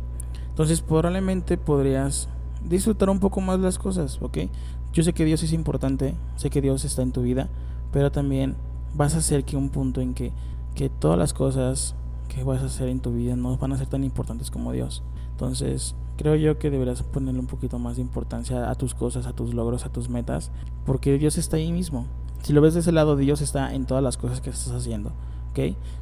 Entonces 0.49 0.81
probablemente 0.81 1.57
podrías 1.57 2.29
disfrutar 2.67 3.09
un 3.09 3.19
poco 3.19 3.41
más 3.41 3.59
las 3.59 3.77
cosas, 3.77 4.19
¿ok? 4.21 4.39
Yo 4.93 5.03
sé 5.03 5.13
que 5.13 5.25
Dios 5.25 5.43
es 5.43 5.53
importante, 5.53 6.15
sé 6.35 6.49
que 6.49 6.61
Dios 6.61 6.83
está 6.85 7.01
en 7.01 7.11
tu 7.11 7.21
vida, 7.21 7.49
pero 7.91 8.11
también 8.11 8.55
vas 8.93 9.15
a 9.15 9.19
hacer 9.19 9.43
que 9.43 9.57
un 9.57 9.69
punto 9.69 10.01
en 10.01 10.13
que, 10.13 10.33
que 10.75 10.89
todas 10.89 11.17
las 11.17 11.33
cosas 11.33 11.95
que 12.27 12.43
vas 12.43 12.61
a 12.61 12.65
hacer 12.65 12.89
en 12.89 12.99
tu 12.99 13.13
vida 13.13 13.35
no 13.35 13.57
van 13.57 13.73
a 13.73 13.77
ser 13.77 13.87
tan 13.87 14.03
importantes 14.03 14.51
como 14.51 14.71
Dios. 14.71 15.03
Entonces, 15.31 15.95
creo 16.17 16.35
yo 16.35 16.59
que 16.59 16.69
deberás 16.69 17.03
ponerle 17.03 17.39
un 17.39 17.47
poquito 17.47 17.79
más 17.79 17.95
de 17.95 18.01
importancia 18.01 18.69
a 18.69 18.75
tus 18.75 18.93
cosas, 18.93 19.25
a 19.25 19.33
tus 19.33 19.53
logros, 19.53 19.85
a 19.85 19.91
tus 19.91 20.09
metas, 20.09 20.51
porque 20.85 21.17
Dios 21.17 21.37
está 21.37 21.57
ahí 21.57 21.71
mismo. 21.71 22.05
Si 22.43 22.53
lo 22.53 22.61
ves 22.61 22.73
de 22.73 22.81
ese 22.81 22.91
lado, 22.91 23.15
Dios 23.15 23.41
está 23.41 23.73
en 23.73 23.85
todas 23.85 24.03
las 24.03 24.17
cosas 24.17 24.41
que 24.41 24.49
estás 24.49 24.71
haciendo. 24.71 25.11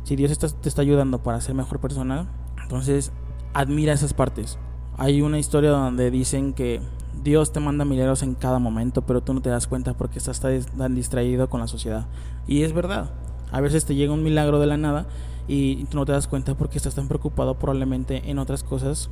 Si 0.03 0.15
Dios 0.15 0.37
te 0.37 0.69
está 0.69 0.81
ayudando 0.81 1.21
para 1.23 1.41
ser 1.41 1.55
mejor 1.55 1.79
persona, 1.79 2.27
entonces 2.61 3.11
admira 3.53 3.93
esas 3.93 4.13
partes. 4.13 4.57
Hay 4.97 5.21
una 5.21 5.39
historia 5.39 5.71
donde 5.71 6.11
dicen 6.11 6.53
que 6.53 6.81
Dios 7.23 7.51
te 7.51 7.59
manda 7.59 7.85
milagros 7.85 8.23
en 8.23 8.35
cada 8.35 8.59
momento, 8.59 9.01
pero 9.01 9.21
tú 9.21 9.33
no 9.33 9.41
te 9.41 9.49
das 9.49 9.67
cuenta 9.67 9.93
porque 9.95 10.19
estás 10.19 10.39
tan 10.39 10.95
distraído 10.95 11.49
con 11.49 11.59
la 11.59 11.67
sociedad. 11.67 12.07
Y 12.47 12.63
es 12.63 12.73
verdad. 12.73 13.11
A 13.51 13.61
veces 13.61 13.85
te 13.85 13.95
llega 13.95 14.13
un 14.13 14.23
milagro 14.23 14.59
de 14.59 14.67
la 14.67 14.77
nada 14.77 15.07
y 15.47 15.85
tú 15.85 15.97
no 15.97 16.05
te 16.05 16.11
das 16.11 16.27
cuenta 16.27 16.55
porque 16.55 16.77
estás 16.77 16.95
tan 16.95 17.07
preocupado 17.07 17.57
probablemente 17.57 18.29
en 18.29 18.37
otras 18.37 18.63
cosas 18.63 19.09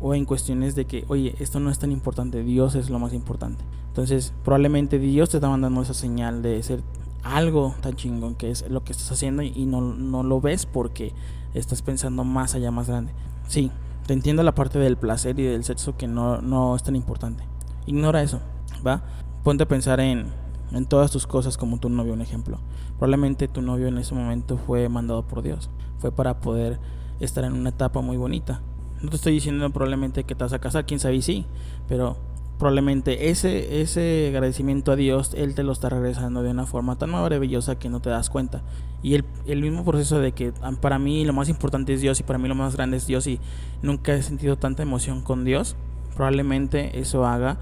o 0.00 0.14
en 0.14 0.24
cuestiones 0.24 0.74
de 0.74 0.84
que, 0.84 1.04
oye, 1.08 1.34
esto 1.40 1.58
no 1.60 1.70
es 1.70 1.78
tan 1.78 1.90
importante, 1.92 2.42
Dios 2.42 2.74
es 2.74 2.88
lo 2.88 2.98
más 2.98 3.12
importante. 3.12 3.64
Entonces, 3.88 4.32
probablemente 4.44 4.98
Dios 4.98 5.30
te 5.30 5.38
está 5.38 5.48
mandando 5.48 5.82
esa 5.82 5.94
señal 5.94 6.42
de 6.42 6.62
ser 6.62 6.82
algo 7.22 7.74
tan 7.80 7.96
chingón 7.96 8.34
que 8.34 8.50
es 8.50 8.68
lo 8.68 8.82
que 8.84 8.92
estás 8.92 9.12
haciendo 9.12 9.42
y 9.42 9.66
no, 9.66 9.80
no 9.80 10.22
lo 10.22 10.40
ves 10.40 10.66
porque 10.66 11.12
estás 11.54 11.82
pensando 11.82 12.24
más 12.24 12.54
allá, 12.54 12.70
más 12.70 12.88
grande. 12.88 13.12
Sí, 13.48 13.70
te 14.06 14.12
entiendo 14.12 14.42
la 14.42 14.54
parte 14.54 14.78
del 14.78 14.96
placer 14.96 15.38
y 15.38 15.44
del 15.44 15.64
sexo 15.64 15.96
que 15.96 16.06
no, 16.06 16.40
no 16.40 16.76
es 16.76 16.82
tan 16.82 16.96
importante. 16.96 17.44
Ignora 17.86 18.22
eso, 18.22 18.40
¿va? 18.86 19.02
Ponte 19.42 19.64
a 19.64 19.68
pensar 19.68 20.00
en, 20.00 20.26
en 20.72 20.86
todas 20.86 21.10
tus 21.10 21.26
cosas 21.26 21.56
como 21.56 21.78
tu 21.78 21.88
novio, 21.88 22.12
un 22.12 22.22
ejemplo. 22.22 22.58
Probablemente 22.98 23.48
tu 23.48 23.62
novio 23.62 23.88
en 23.88 23.98
ese 23.98 24.14
momento 24.14 24.58
fue 24.58 24.88
mandado 24.88 25.26
por 25.26 25.42
Dios. 25.42 25.70
Fue 25.98 26.12
para 26.12 26.40
poder 26.40 26.78
estar 27.20 27.44
en 27.44 27.52
una 27.52 27.70
etapa 27.70 28.00
muy 28.00 28.16
bonita. 28.16 28.62
No 29.02 29.08
te 29.10 29.16
estoy 29.16 29.32
diciendo 29.32 29.70
probablemente 29.70 30.24
que 30.24 30.34
te 30.34 30.44
vas 30.44 30.52
a 30.52 30.58
casar, 30.58 30.86
quién 30.86 31.00
sabe 31.00 31.22
sí, 31.22 31.46
pero 31.88 32.16
probablemente 32.60 33.30
ese, 33.30 33.80
ese 33.80 34.28
agradecimiento 34.28 34.92
a 34.92 34.96
Dios, 34.96 35.32
Él 35.34 35.54
te 35.54 35.62
lo 35.62 35.72
está 35.72 35.88
regresando 35.88 36.42
de 36.42 36.50
una 36.50 36.66
forma 36.66 36.96
tan 36.96 37.08
maravillosa 37.10 37.78
que 37.78 37.88
no 37.88 38.00
te 38.00 38.10
das 38.10 38.28
cuenta. 38.28 38.62
Y 39.02 39.14
el, 39.14 39.24
el, 39.46 39.62
mismo 39.62 39.82
proceso 39.82 40.20
de 40.20 40.32
que 40.32 40.52
ah, 40.60 40.72
para 40.78 40.98
mí 40.98 41.24
lo 41.24 41.32
más 41.32 41.48
importante 41.48 41.94
es 41.94 42.02
Dios 42.02 42.20
y 42.20 42.22
para 42.22 42.38
mí 42.38 42.48
lo 42.48 42.54
más 42.54 42.76
grande 42.76 42.98
es 42.98 43.06
Dios 43.06 43.26
y 43.26 43.40
nunca 43.80 44.14
he 44.14 44.22
sentido 44.22 44.56
tanta 44.56 44.82
emoción 44.82 45.22
con 45.22 45.42
Dios, 45.42 45.74
probablemente 46.14 47.00
eso 47.00 47.26
haga 47.26 47.58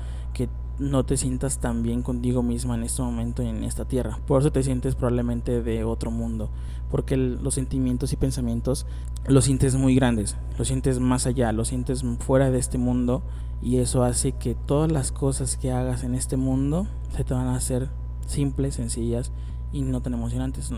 no 0.78 1.04
te 1.04 1.16
sientas 1.16 1.58
tan 1.58 1.82
bien 1.82 2.02
contigo 2.02 2.42
misma 2.42 2.76
en 2.76 2.84
este 2.84 3.02
momento 3.02 3.42
en 3.42 3.64
esta 3.64 3.84
tierra. 3.84 4.18
Por 4.26 4.40
eso 4.40 4.52
te 4.52 4.62
sientes 4.62 4.94
probablemente 4.94 5.62
de 5.62 5.84
otro 5.84 6.10
mundo, 6.10 6.50
porque 6.90 7.16
los 7.16 7.54
sentimientos 7.54 8.12
y 8.12 8.16
pensamientos 8.16 8.86
los 9.26 9.44
sientes 9.44 9.74
muy 9.74 9.94
grandes, 9.94 10.36
los 10.56 10.68
sientes 10.68 11.00
más 11.00 11.26
allá, 11.26 11.52
los 11.52 11.68
sientes 11.68 12.04
fuera 12.20 12.50
de 12.50 12.58
este 12.58 12.78
mundo 12.78 13.22
y 13.60 13.78
eso 13.78 14.04
hace 14.04 14.32
que 14.32 14.54
todas 14.54 14.90
las 14.90 15.10
cosas 15.12 15.56
que 15.56 15.72
hagas 15.72 16.04
en 16.04 16.14
este 16.14 16.36
mundo 16.36 16.86
se 17.14 17.24
te 17.24 17.34
van 17.34 17.48
a 17.48 17.56
hacer 17.56 17.88
simples, 18.26 18.76
sencillas 18.76 19.32
y 19.72 19.82
no 19.82 20.00
tan 20.00 20.14
emocionantes. 20.14 20.70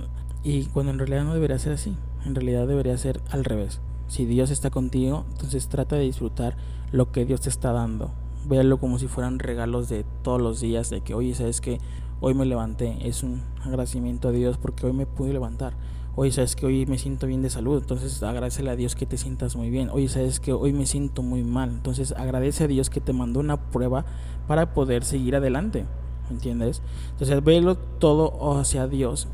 Y 0.43 0.65
cuando 0.67 0.93
en 0.93 0.99
realidad 0.99 1.25
no 1.25 1.35
debería 1.35 1.59
ser 1.59 1.73
así, 1.73 1.95
en 2.25 2.35
realidad 2.35 2.67
debería 2.67 2.97
ser 2.97 3.21
al 3.31 3.45
revés. 3.45 3.81
Si 4.09 4.25
Dios 4.25 4.51
está 4.51 4.71
contigo, 4.71 5.25
entonces 5.31 5.69
trata 5.69 5.97
de 5.97 6.03
disfrutar 6.03 6.57
lo 6.91 7.13
que 7.13 7.25
Dios 7.25 7.43
te 7.43 7.51
está 7.51 7.73
dando. 7.73 8.11
Véalo 8.47 8.79
como 8.79 8.99
si 8.99 9.07
fueran 9.07 9.39
regalos 9.39 9.89
de 9.89 10.05
todos 10.23 10.41
los 10.41 10.61
días, 10.61 10.91
de 10.91 11.01
que, 11.03 11.15
oye, 11.15 11.35
sabes 11.35 11.61
que 11.61 11.79
hoy 12.21 12.35
me 12.35 12.47
levanté, 12.47 12.97
es 13.07 13.23
un 13.23 13.43
agradecimiento 13.63 14.29
a 14.29 14.33
Dios 14.33 14.59
porque 14.59 14.87
hoy 14.87 14.93
me 14.93 15.07
pude 15.07 15.33
levantar 15.33 15.75
Oye, 16.17 16.33
sabes 16.33 16.57
que 16.57 16.67
hoy 16.67 16.87
me 16.87 16.99
siento 16.99 17.29
bien 17.29 17.41
de 17.41 17.51
salud, 17.51 17.81
entonces 17.81 18.23
agradecele 18.23 18.71
a 18.71 18.77
Dios 18.77 18.97
que 18.97 19.07
te 19.07 19.17
sientas 19.17 19.55
muy 19.55 19.71
bien. 19.71 19.91
Oye, 19.91 20.09
sabes 20.09 20.41
que 20.41 20.53
hoy 20.53 20.73
me 20.73 20.85
siento 20.85 21.23
muy 21.23 21.45
mal, 21.45 21.71
entonces 21.71 22.13
agradece 22.13 22.65
a 22.65 22.67
Dios 22.67 22.91
que 22.91 23.01
te 23.01 23.13
mandó 23.13 23.39
una 23.39 23.71
prueba 23.71 24.05
para 24.49 24.75
poder 24.75 25.05
seguir 25.05 25.37
adelante. 25.37 25.87
¿Entiendes? 26.29 26.83
Entonces, 27.13 27.43
velo 27.43 27.77
todo 27.77 28.59
hacia 28.59 28.87
Dios 28.87 29.29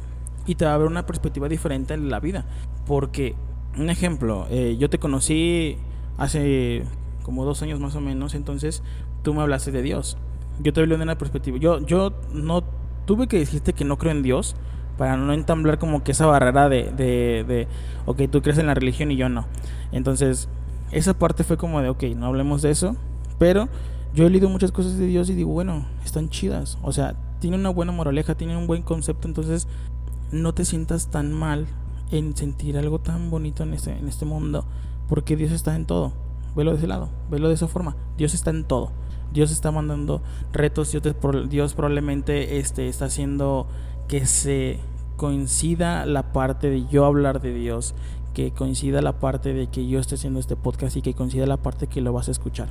y 0.46 0.54
te 0.54 0.64
va 0.64 0.74
a 0.74 0.78
ver 0.78 0.86
una 0.86 1.06
perspectiva 1.06 1.48
diferente 1.48 1.94
en 1.94 2.10
la 2.10 2.20
vida. 2.20 2.44
Porque, 2.86 3.34
un 3.76 3.90
ejemplo, 3.90 4.46
eh, 4.50 4.76
yo 4.78 4.88
te 4.90 4.98
conocí 4.98 5.78
hace 6.18 6.84
como 7.26 7.44
dos 7.44 7.60
años 7.60 7.80
más 7.80 7.96
o 7.96 8.00
menos, 8.00 8.36
entonces 8.36 8.84
tú 9.24 9.34
me 9.34 9.42
hablaste 9.42 9.72
de 9.72 9.82
Dios. 9.82 10.16
Yo 10.60 10.72
te 10.72 10.80
hablé 10.80 10.96
de 10.96 11.02
una 11.02 11.18
perspectiva. 11.18 11.58
Yo, 11.58 11.84
yo 11.84 12.12
no 12.32 12.62
tuve 13.04 13.26
que 13.26 13.36
decirte 13.36 13.72
que 13.72 13.84
no 13.84 13.98
creo 13.98 14.12
en 14.12 14.22
Dios 14.22 14.54
para 14.96 15.16
no 15.16 15.32
entamblar 15.32 15.80
como 15.80 16.04
que 16.04 16.12
esa 16.12 16.26
barrera 16.26 16.68
de, 16.68 16.84
de, 16.92 17.42
de, 17.42 17.66
ok, 18.06 18.30
tú 18.30 18.42
crees 18.42 18.58
en 18.58 18.68
la 18.68 18.74
religión 18.74 19.10
y 19.10 19.16
yo 19.16 19.28
no. 19.28 19.44
Entonces, 19.90 20.48
esa 20.92 21.14
parte 21.14 21.42
fue 21.42 21.56
como 21.56 21.82
de, 21.82 21.88
ok, 21.88 22.04
no 22.16 22.26
hablemos 22.26 22.62
de 22.62 22.70
eso, 22.70 22.94
pero 23.40 23.68
yo 24.14 24.24
he 24.24 24.30
leído 24.30 24.48
muchas 24.48 24.70
cosas 24.70 24.96
de 24.96 25.06
Dios 25.08 25.28
y 25.28 25.34
digo, 25.34 25.50
bueno, 25.50 25.84
están 26.04 26.30
chidas, 26.30 26.78
o 26.80 26.92
sea, 26.92 27.16
tiene 27.40 27.56
una 27.56 27.70
buena 27.70 27.90
moraleja, 27.90 28.36
tiene 28.36 28.56
un 28.56 28.68
buen 28.68 28.82
concepto, 28.82 29.26
entonces 29.26 29.66
no 30.30 30.54
te 30.54 30.64
sientas 30.64 31.10
tan 31.10 31.32
mal 31.32 31.66
en 32.12 32.36
sentir 32.36 32.78
algo 32.78 33.00
tan 33.00 33.30
bonito 33.30 33.64
en 33.64 33.74
este, 33.74 33.98
en 33.98 34.06
este 34.06 34.26
mundo, 34.26 34.64
porque 35.08 35.34
Dios 35.34 35.50
está 35.50 35.74
en 35.74 35.86
todo. 35.86 36.12
Velo 36.56 36.72
de 36.72 36.78
ese 36.78 36.86
lado, 36.86 37.10
velo 37.30 37.48
de 37.48 37.54
esa 37.54 37.68
forma. 37.68 37.96
Dios 38.16 38.34
está 38.34 38.50
en 38.50 38.64
todo. 38.64 38.90
Dios 39.32 39.50
está 39.50 39.70
mandando 39.70 40.22
retos, 40.52 40.90
Dios, 40.90 41.02
Dios 41.48 41.74
probablemente 41.74 42.58
este, 42.58 42.88
está 42.88 43.04
haciendo 43.04 43.66
que 44.08 44.24
se 44.24 44.80
coincida 45.16 46.06
la 46.06 46.32
parte 46.32 46.70
de 46.70 46.86
yo 46.86 47.04
hablar 47.04 47.40
de 47.40 47.52
Dios, 47.52 47.94
que 48.32 48.52
coincida 48.52 49.02
la 49.02 49.18
parte 49.18 49.52
de 49.52 49.66
que 49.66 49.86
yo 49.86 49.98
esté 49.98 50.14
haciendo 50.14 50.40
este 50.40 50.56
podcast 50.56 50.96
y 50.96 51.02
que 51.02 51.14
coincida 51.14 51.46
la 51.46 51.58
parte 51.58 51.86
que 51.86 52.00
lo 52.00 52.12
vas 52.12 52.28
a 52.28 52.32
escuchar. 52.32 52.68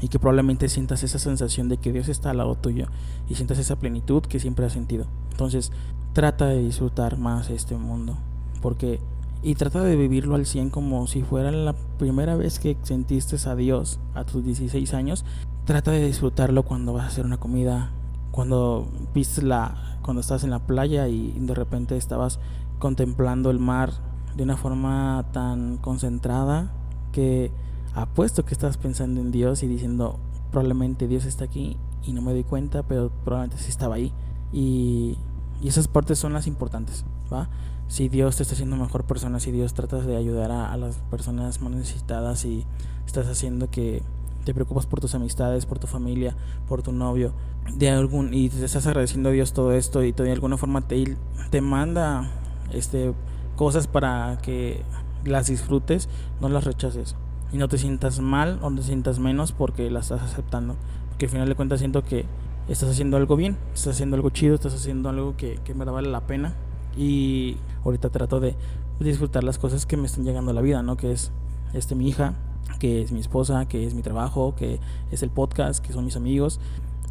Y 0.00 0.08
que 0.08 0.18
probablemente 0.18 0.68
sientas 0.68 1.02
esa 1.02 1.18
sensación 1.18 1.68
de 1.68 1.78
que 1.78 1.92
Dios 1.92 2.08
está 2.08 2.30
al 2.30 2.38
lado 2.38 2.56
tuyo 2.56 2.86
y 3.28 3.36
sientas 3.36 3.58
esa 3.58 3.76
plenitud 3.76 4.22
que 4.22 4.38
siempre 4.38 4.66
has 4.66 4.72
sentido. 4.72 5.06
Entonces, 5.30 5.72
trata 6.12 6.46
de 6.46 6.58
disfrutar 6.58 7.18
más 7.18 7.50
este 7.50 7.76
mundo. 7.76 8.16
Porque 8.60 9.00
y 9.44 9.56
trata 9.56 9.82
de 9.82 9.94
vivirlo 9.94 10.36
al 10.36 10.46
100 10.46 10.70
como 10.70 11.06
si 11.06 11.22
fuera 11.22 11.50
la 11.50 11.74
primera 11.98 12.34
vez 12.34 12.58
que 12.58 12.78
sentiste 12.82 13.36
a 13.46 13.54
Dios 13.54 14.00
a 14.14 14.24
tus 14.24 14.42
16 14.42 14.94
años. 14.94 15.26
Trata 15.66 15.90
de 15.90 16.06
disfrutarlo 16.06 16.62
cuando 16.62 16.94
vas 16.94 17.04
a 17.04 17.08
hacer 17.08 17.26
una 17.26 17.36
comida, 17.36 17.90
cuando 18.30 18.88
viste 19.14 19.42
la 19.42 19.98
cuando 20.02 20.22
estás 20.22 20.44
en 20.44 20.50
la 20.50 20.60
playa 20.60 21.08
y 21.08 21.32
de 21.38 21.54
repente 21.54 21.96
estabas 21.96 22.40
contemplando 22.78 23.50
el 23.50 23.58
mar 23.58 23.92
de 24.34 24.42
una 24.42 24.56
forma 24.56 25.26
tan 25.32 25.76
concentrada 25.76 26.72
que 27.12 27.52
apuesto 27.94 28.46
que 28.46 28.54
estás 28.54 28.78
pensando 28.78 29.20
en 29.20 29.30
Dios 29.30 29.62
y 29.62 29.66
diciendo 29.66 30.18
probablemente 30.50 31.06
Dios 31.06 31.26
está 31.26 31.44
aquí 31.44 31.76
y 32.02 32.12
no 32.12 32.22
me 32.22 32.32
doy 32.32 32.44
cuenta, 32.44 32.82
pero 32.82 33.10
probablemente 33.24 33.62
sí 33.62 33.70
estaba 33.70 33.96
ahí. 33.96 34.12
Y, 34.52 35.18
y 35.62 35.68
esas 35.68 35.86
partes 35.86 36.18
son 36.18 36.32
las 36.32 36.46
importantes, 36.46 37.04
¿va? 37.32 37.48
Si 37.88 38.08
Dios 38.08 38.36
te 38.36 38.42
está 38.42 38.54
haciendo 38.54 38.76
mejor 38.76 39.04
persona, 39.04 39.40
si 39.40 39.52
Dios 39.52 39.74
trata 39.74 39.98
de 39.98 40.16
ayudar 40.16 40.50
a, 40.50 40.76
las 40.76 40.96
personas 41.10 41.60
más 41.60 41.72
necesitadas 41.72 42.44
y 42.44 42.64
estás 43.06 43.26
haciendo 43.28 43.70
que 43.70 44.02
te 44.44 44.54
preocupas 44.54 44.86
por 44.86 45.00
tus 45.00 45.14
amistades, 45.14 45.66
por 45.66 45.78
tu 45.78 45.86
familia, 45.86 46.36
por 46.68 46.82
tu 46.82 46.92
novio, 46.92 47.32
de 47.76 47.90
algún 47.90 48.34
y 48.34 48.48
te 48.48 48.64
estás 48.64 48.86
agradeciendo 48.86 49.30
a 49.30 49.32
Dios 49.32 49.52
todo 49.52 49.72
esto 49.72 50.02
y 50.02 50.12
de 50.12 50.32
alguna 50.32 50.56
forma 50.56 50.82
te, 50.82 51.16
te 51.50 51.60
manda 51.60 52.30
este 52.72 53.14
cosas 53.56 53.86
para 53.86 54.38
que 54.42 54.82
las 55.24 55.46
disfrutes, 55.46 56.08
no 56.40 56.48
las 56.48 56.64
rechaces. 56.64 57.16
Y 57.52 57.56
no 57.58 57.68
te 57.68 57.78
sientas 57.78 58.18
mal 58.20 58.58
o 58.62 58.70
no 58.70 58.76
te 58.76 58.82
sientas 58.82 59.18
menos 59.18 59.52
porque 59.52 59.90
las 59.90 60.10
estás 60.10 60.22
aceptando, 60.22 60.74
porque 61.10 61.26
al 61.26 61.30
final 61.30 61.48
de 61.48 61.54
cuentas 61.54 61.78
siento 61.78 62.02
que 62.02 62.26
estás 62.68 62.90
haciendo 62.90 63.16
algo 63.16 63.36
bien, 63.36 63.56
estás 63.74 63.94
haciendo 63.94 64.16
algo 64.16 64.30
chido, 64.30 64.54
estás 64.54 64.74
haciendo 64.74 65.08
algo 65.08 65.36
que, 65.36 65.60
que 65.64 65.72
vale 65.72 66.10
la 66.10 66.26
pena 66.26 66.54
y 66.96 67.56
ahorita 67.84 68.10
trato 68.10 68.40
de 68.40 68.56
disfrutar 69.00 69.44
las 69.44 69.58
cosas 69.58 69.86
que 69.86 69.96
me 69.96 70.06
están 70.06 70.24
llegando 70.24 70.50
a 70.50 70.54
la 70.54 70.60
vida, 70.60 70.82
¿no? 70.82 70.96
Que 70.96 71.12
es 71.12 71.32
este 71.72 71.94
mi 71.94 72.08
hija, 72.08 72.34
que 72.78 73.02
es 73.02 73.12
mi 73.12 73.20
esposa, 73.20 73.66
que 73.66 73.86
es 73.86 73.94
mi 73.94 74.02
trabajo, 74.02 74.54
que 74.56 74.80
es 75.10 75.22
el 75.22 75.30
podcast, 75.30 75.84
que 75.84 75.92
son 75.92 76.04
mis 76.04 76.16
amigos. 76.16 76.60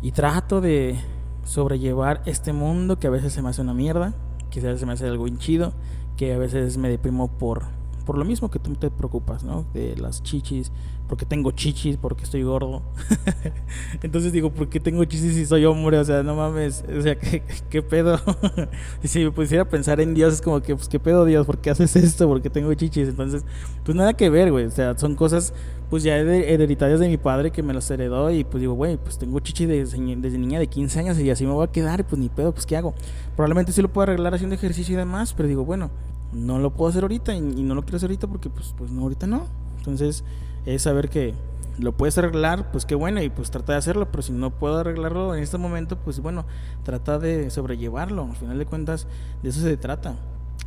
Y 0.02 0.12
trato 0.12 0.62
de 0.62 0.98
sobrellevar 1.46 2.22
este 2.26 2.54
mundo 2.54 3.00
que 3.00 3.08
a 3.08 3.10
veces 3.10 3.34
se 3.34 3.42
me 3.42 3.50
hace 3.50 3.62
una 3.62 3.74
mierda, 3.74 4.14
que 4.50 4.60
a 4.60 4.64
veces 4.64 4.80
se 4.80 4.86
me 4.86 4.94
hace 4.94 5.08
algo 5.08 5.28
hinchido, 5.28 5.74
que 6.18 6.34
a 6.34 6.38
veces 6.38 6.78
me 6.78 6.90
deprimo 6.90 7.28
por 7.28 7.64
por 8.06 8.18
lo 8.18 8.26
mismo 8.26 8.50
que 8.52 8.60
tú 8.60 8.74
te 8.76 8.90
preocupas, 8.92 9.44
¿no? 9.44 9.66
De 9.74 9.96
las 9.98 10.24
chichis, 10.24 10.72
porque 11.08 11.26
tengo 11.26 11.52
chichis, 11.52 11.98
porque 11.98 12.24
estoy 12.24 12.44
gordo. 12.44 12.82
Entonces 14.04 14.32
digo, 14.32 14.52
¿por 14.52 14.68
qué 14.70 14.80
tengo 14.80 15.04
chichis 15.06 15.36
si 15.36 15.46
soy 15.46 15.66
hombre? 15.66 15.98
O 15.98 16.04
sea, 16.06 16.24
no 16.24 16.36
mames, 16.36 16.84
o 16.98 17.02
sea, 17.02 17.16
¿qué, 17.70 17.82
pedo? 17.82 18.20
y 19.04 19.08
si 19.08 19.24
me 19.24 19.32
pusiera 19.32 19.64
a 19.64 19.70
pensar 19.70 20.02
en 20.02 20.14
Dios, 20.14 20.34
es 20.34 20.42
como 20.42 20.62
que, 20.62 20.76
pues, 20.76 20.88
¿qué 20.88 21.00
pedo 21.00 21.26
Dios? 21.26 21.46
¿Por 21.46 21.60
qué 21.60 21.70
haces 21.70 21.96
esto? 21.96 22.28
¿Por 22.28 22.42
qué 22.42 22.50
tengo 22.50 22.74
chichis? 22.74 23.10
Entonces, 23.10 23.44
pues 23.84 23.96
nada 23.96 24.14
que 24.14 24.30
ver, 24.30 24.52
güey. 24.52 24.66
O 24.66 24.72
sea, 24.72 24.98
son 24.98 25.16
cosas, 25.16 25.54
pues 25.90 26.04
ya 26.04 26.18
hereditarias 26.18 27.00
de 27.00 27.08
mi 27.08 27.18
padre 27.18 27.52
que 27.52 27.64
me 27.64 27.74
las 27.74 27.90
heredó 27.92 28.32
y 28.32 28.44
pues 28.44 28.62
digo, 28.62 28.74
güey, 28.74 28.98
pues 28.98 29.18
tengo 29.18 29.40
chichis 29.40 29.68
desde, 29.68 30.16
desde 30.18 30.38
niña 30.38 30.60
de 30.60 30.68
15 30.68 31.00
años 31.00 31.20
y 31.20 31.30
así 31.30 31.46
me 31.46 31.52
voy 31.52 31.66
a 31.66 31.72
quedar, 31.72 32.04
pues 32.06 32.20
ni 32.20 32.30
pedo, 32.30 32.52
pues 32.52 32.66
¿qué 32.66 32.76
hago? 32.76 32.94
Probablemente 33.36 33.72
sí 33.72 33.82
lo 33.82 33.90
puedo 33.90 34.04
arreglar 34.04 34.34
haciendo 34.34 34.56
ejercicio 34.56 34.94
y 34.94 34.98
demás, 34.98 35.34
pero 35.34 35.48
digo, 35.48 35.64
bueno, 35.64 35.92
no 36.34 36.60
lo 36.60 36.74
puedo 36.74 36.90
hacer 36.90 37.04
ahorita 37.04 37.36
y, 37.36 37.42
no 37.42 37.76
lo 37.76 37.84
quiero 37.84 37.98
hacer 37.98 38.10
ahorita 38.10 38.28
porque 38.28 38.50
pues, 38.50 38.74
pues 38.78 38.92
no, 38.92 39.02
ahorita 39.04 39.28
no. 39.28 39.46
Entonces 39.78 40.24
es 40.66 40.82
saber 40.82 41.10
que 41.10 41.34
lo 41.78 41.92
puedes 41.92 42.18
arreglar, 42.18 42.72
pues 42.72 42.86
qué 42.86 42.96
bueno, 42.96 43.22
y 43.22 43.30
pues 43.30 43.52
trata 43.52 43.74
de 43.74 43.80
hacerlo, 43.80 44.10
pero 44.12 44.22
si 44.22 44.32
no 44.32 44.52
puedo 44.52 44.78
arreglarlo 44.78 45.36
en 45.36 45.44
este 45.44 45.58
momento, 45.58 45.98
pues 45.98 46.20
bueno, 46.20 46.46
trata 46.84 47.20
de 47.20 47.50
sobrellevarlo, 47.50 48.24
al 48.24 48.36
final 48.36 48.60
de 48.60 48.66
cuentas 48.66 49.08
de 49.42 49.50
eso 49.50 49.62
se 49.62 49.76
trata, 49.78 50.16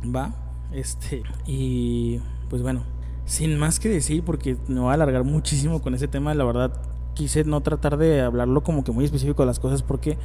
¿va? 0.03 0.33
Este, 0.71 1.23
y 1.45 2.19
pues 2.49 2.61
bueno, 2.61 2.83
sin 3.25 3.57
más 3.57 3.79
que 3.79 3.89
decir, 3.89 4.23
porque 4.23 4.57
me 4.67 4.81
voy 4.81 4.91
a 4.91 4.93
alargar 4.93 5.23
muchísimo 5.23 5.81
con 5.81 5.95
ese 5.95 6.07
tema, 6.07 6.33
la 6.33 6.43
verdad 6.43 6.73
quise 7.13 7.43
no 7.45 7.61
tratar 7.61 7.97
de 7.97 8.21
hablarlo 8.21 8.61
como 8.61 8.83
que 8.83 8.91
muy 8.91 9.05
específico 9.05 9.41
de 9.41 9.47
las 9.47 9.59
cosas 9.59 9.81
porque 9.81 10.17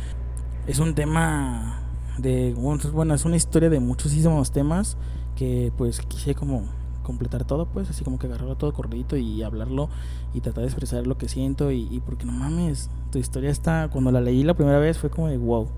es 0.67 0.79
un 0.79 0.95
tema 0.95 1.81
de, 2.19 2.55
bueno, 2.55 3.15
es 3.15 3.25
una 3.25 3.37
historia 3.37 3.71
de 3.71 3.81
muchísimos 3.81 4.53
temas 4.53 4.97
que 5.37 5.73
pues 5.77 6.01
quise 6.01 6.35
como 6.35 6.65
completar 7.03 7.45
todo, 7.45 7.67
pues 7.67 7.91
así 7.91 8.05
como 8.05 8.19
que 8.19 8.27
agarrarlo 8.27 8.57
todo 8.57 8.73
corridito 8.73 9.17
y 9.17 9.43
hablarlo 9.43 9.89
y 10.35 10.41
tratar 10.41 10.63
de 10.63 10.69
expresar 10.69 11.07
lo 11.07 11.19
que 11.19 11.29
siento 11.29 11.71
y, 11.71 12.01
porque 12.07 12.25
no 12.25 12.33
mames, 12.33 12.91
tu 13.11 13.19
historia 13.19 13.51
está, 13.51 13.89
cuando 13.93 14.11
la 14.11 14.21
leí 14.21 14.43
la 14.43 14.55
primera 14.55 14.79
vez 14.79 14.99
fue 14.99 15.11
como 15.11 15.29
de 15.29 15.37
wow, 15.37 15.69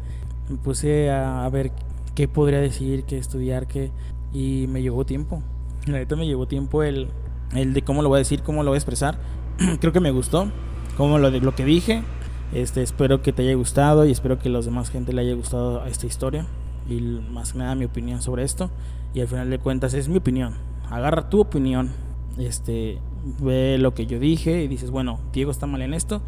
me 0.49 0.57
puse 0.57 1.11
a, 1.11 1.49
ver 1.49 1.73
qué 2.15 2.29
podría 2.29 2.61
decir, 2.61 3.05
qué 3.05 3.19
estudiar, 3.19 3.67
qué, 3.67 3.91
y 4.33 4.67
me 4.69 4.83
llevó 4.83 5.05
tiempo, 5.05 5.43
la 5.87 5.99
neta 5.99 6.17
me 6.17 6.27
llevó 6.27 6.47
tiempo 6.47 6.83
el, 6.83 7.09
el 7.55 7.73
de 7.75 7.83
cómo 7.83 8.03
lo 8.03 8.09
voy 8.09 8.17
a 8.17 8.19
decir, 8.19 8.43
cómo 8.43 8.63
lo 8.63 8.71
voy 8.71 8.77
a 8.77 8.79
expresar, 8.79 9.19
creo 9.81 9.93
que 9.93 10.01
me 10.01 10.11
gustó, 10.11 10.51
como 10.97 11.19
lo, 11.19 11.31
de, 11.31 11.41
lo 11.41 11.55
que 11.55 11.65
dije, 11.65 12.03
este, 12.53 12.83
espero 12.83 13.23
que 13.23 13.33
te 13.33 13.43
haya 13.43 13.55
gustado 13.55 14.05
y 14.05 14.13
espero 14.13 14.39
que 14.39 14.49
a 14.49 14.53
los 14.53 14.65
demás 14.65 14.91
gente 14.91 15.13
le 15.13 15.23
haya 15.23 15.35
gustado 15.35 15.85
esta 15.87 16.07
historia 16.07 16.47
y 16.89 17.01
más 17.01 17.53
que 17.53 17.59
nada 17.59 17.75
mi 17.75 17.87
opinión 17.87 18.21
sobre 18.21 18.45
esto 18.45 18.71
y 19.15 19.21
al 19.21 19.29
final 19.29 19.49
de 19.49 19.59
cuentas 19.59 19.95
es 19.95 20.09
mi 20.09 20.19
opinión. 20.19 20.55
Agarra 20.91 21.31
tu 21.31 21.41
opinión, 21.41 21.91
este, 22.37 22.99
ve 23.41 23.79
lo 23.79 23.95
que 23.95 24.07
yo 24.07 24.19
dije 24.19 24.63
y 24.63 24.69
dices, 24.69 24.91
bueno, 24.91 25.21
Diego 25.33 25.51
está 25.51 25.67
mal 25.67 25.83
en 25.83 25.95
esto 25.95 26.21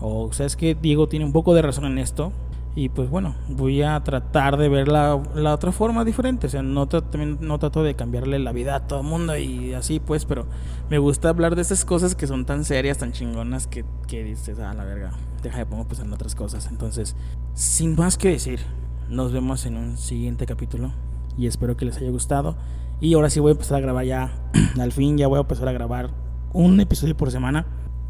o 0.00 0.32
sabes 0.32 0.54
que 0.54 0.76
Diego 0.76 1.08
tiene 1.08 1.24
un 1.24 1.32
poco 1.32 1.54
de 1.54 1.62
razón 1.62 1.86
en 1.86 1.98
esto 1.98 2.32
y 2.76 2.90
pues 2.90 3.10
bueno, 3.10 3.34
voy 3.48 3.82
a 3.82 3.98
tratar 4.04 4.56
de 4.56 4.68
ver 4.68 4.86
la, 4.86 5.20
la 5.34 5.54
otra 5.54 5.72
forma 5.72 6.04
diferente, 6.04 6.46
o 6.46 6.50
sea, 6.50 6.62
no, 6.62 6.86
también 6.86 7.38
no 7.40 7.58
trato 7.58 7.82
de 7.82 7.96
cambiarle 7.96 8.38
la 8.38 8.52
vida 8.52 8.76
a 8.76 8.86
todo 8.86 9.00
el 9.00 9.06
mundo 9.06 9.36
y 9.36 9.74
así 9.74 9.98
pues, 9.98 10.24
pero 10.24 10.46
me 10.88 10.98
gusta 10.98 11.30
hablar 11.30 11.56
de 11.56 11.62
esas 11.62 11.84
cosas 11.84 12.14
que 12.14 12.28
son 12.28 12.44
tan 12.44 12.64
serias, 12.64 12.98
tan 12.98 13.10
chingonas 13.10 13.66
que, 13.66 13.84
que 14.06 14.22
dices, 14.22 14.60
ah, 14.60 14.74
la 14.74 14.84
verga, 14.84 15.10
deja 15.42 15.58
de 15.58 15.66
pongo 15.66 15.86
pues 15.86 15.98
en 15.98 16.12
otras 16.12 16.36
cosas. 16.36 16.68
Entonces, 16.70 17.16
sin 17.54 17.96
más 17.96 18.16
que 18.16 18.28
decir, 18.28 18.60
nos 19.08 19.32
vemos 19.32 19.66
en 19.66 19.76
un 19.76 19.96
siguiente 19.96 20.46
capítulo 20.46 20.92
y 21.38 21.46
espero 21.46 21.76
que 21.76 21.86
les 21.86 21.96
haya 21.96 22.10
gustado. 22.10 22.56
Y 23.00 23.14
ahora 23.14 23.30
sí 23.30 23.40
voy 23.40 23.50
a 23.50 23.52
empezar 23.52 23.78
a 23.78 23.80
grabar 23.80 24.04
ya, 24.04 24.32
al 24.80 24.92
fin 24.92 25.16
ya 25.16 25.28
voy 25.28 25.38
a 25.38 25.42
empezar 25.42 25.68
a 25.68 25.72
grabar 25.72 26.10
un 26.52 26.80
episodio 26.80 27.16
por 27.16 27.30
semana. 27.30 27.66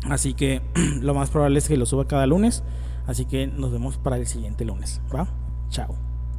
Así 0.08 0.34
que 0.34 0.62
lo 1.00 1.14
más 1.14 1.30
probable 1.30 1.58
es 1.58 1.68
que 1.68 1.76
lo 1.76 1.86
suba 1.86 2.08
cada 2.08 2.26
lunes. 2.26 2.64
Así 3.06 3.24
que 3.26 3.46
nos 3.46 3.70
vemos 3.70 3.98
para 3.98 4.16
el 4.16 4.26
siguiente 4.26 4.64
lunes. 4.64 5.00
¿Va? 5.14 5.28
Chao. 5.70 6.07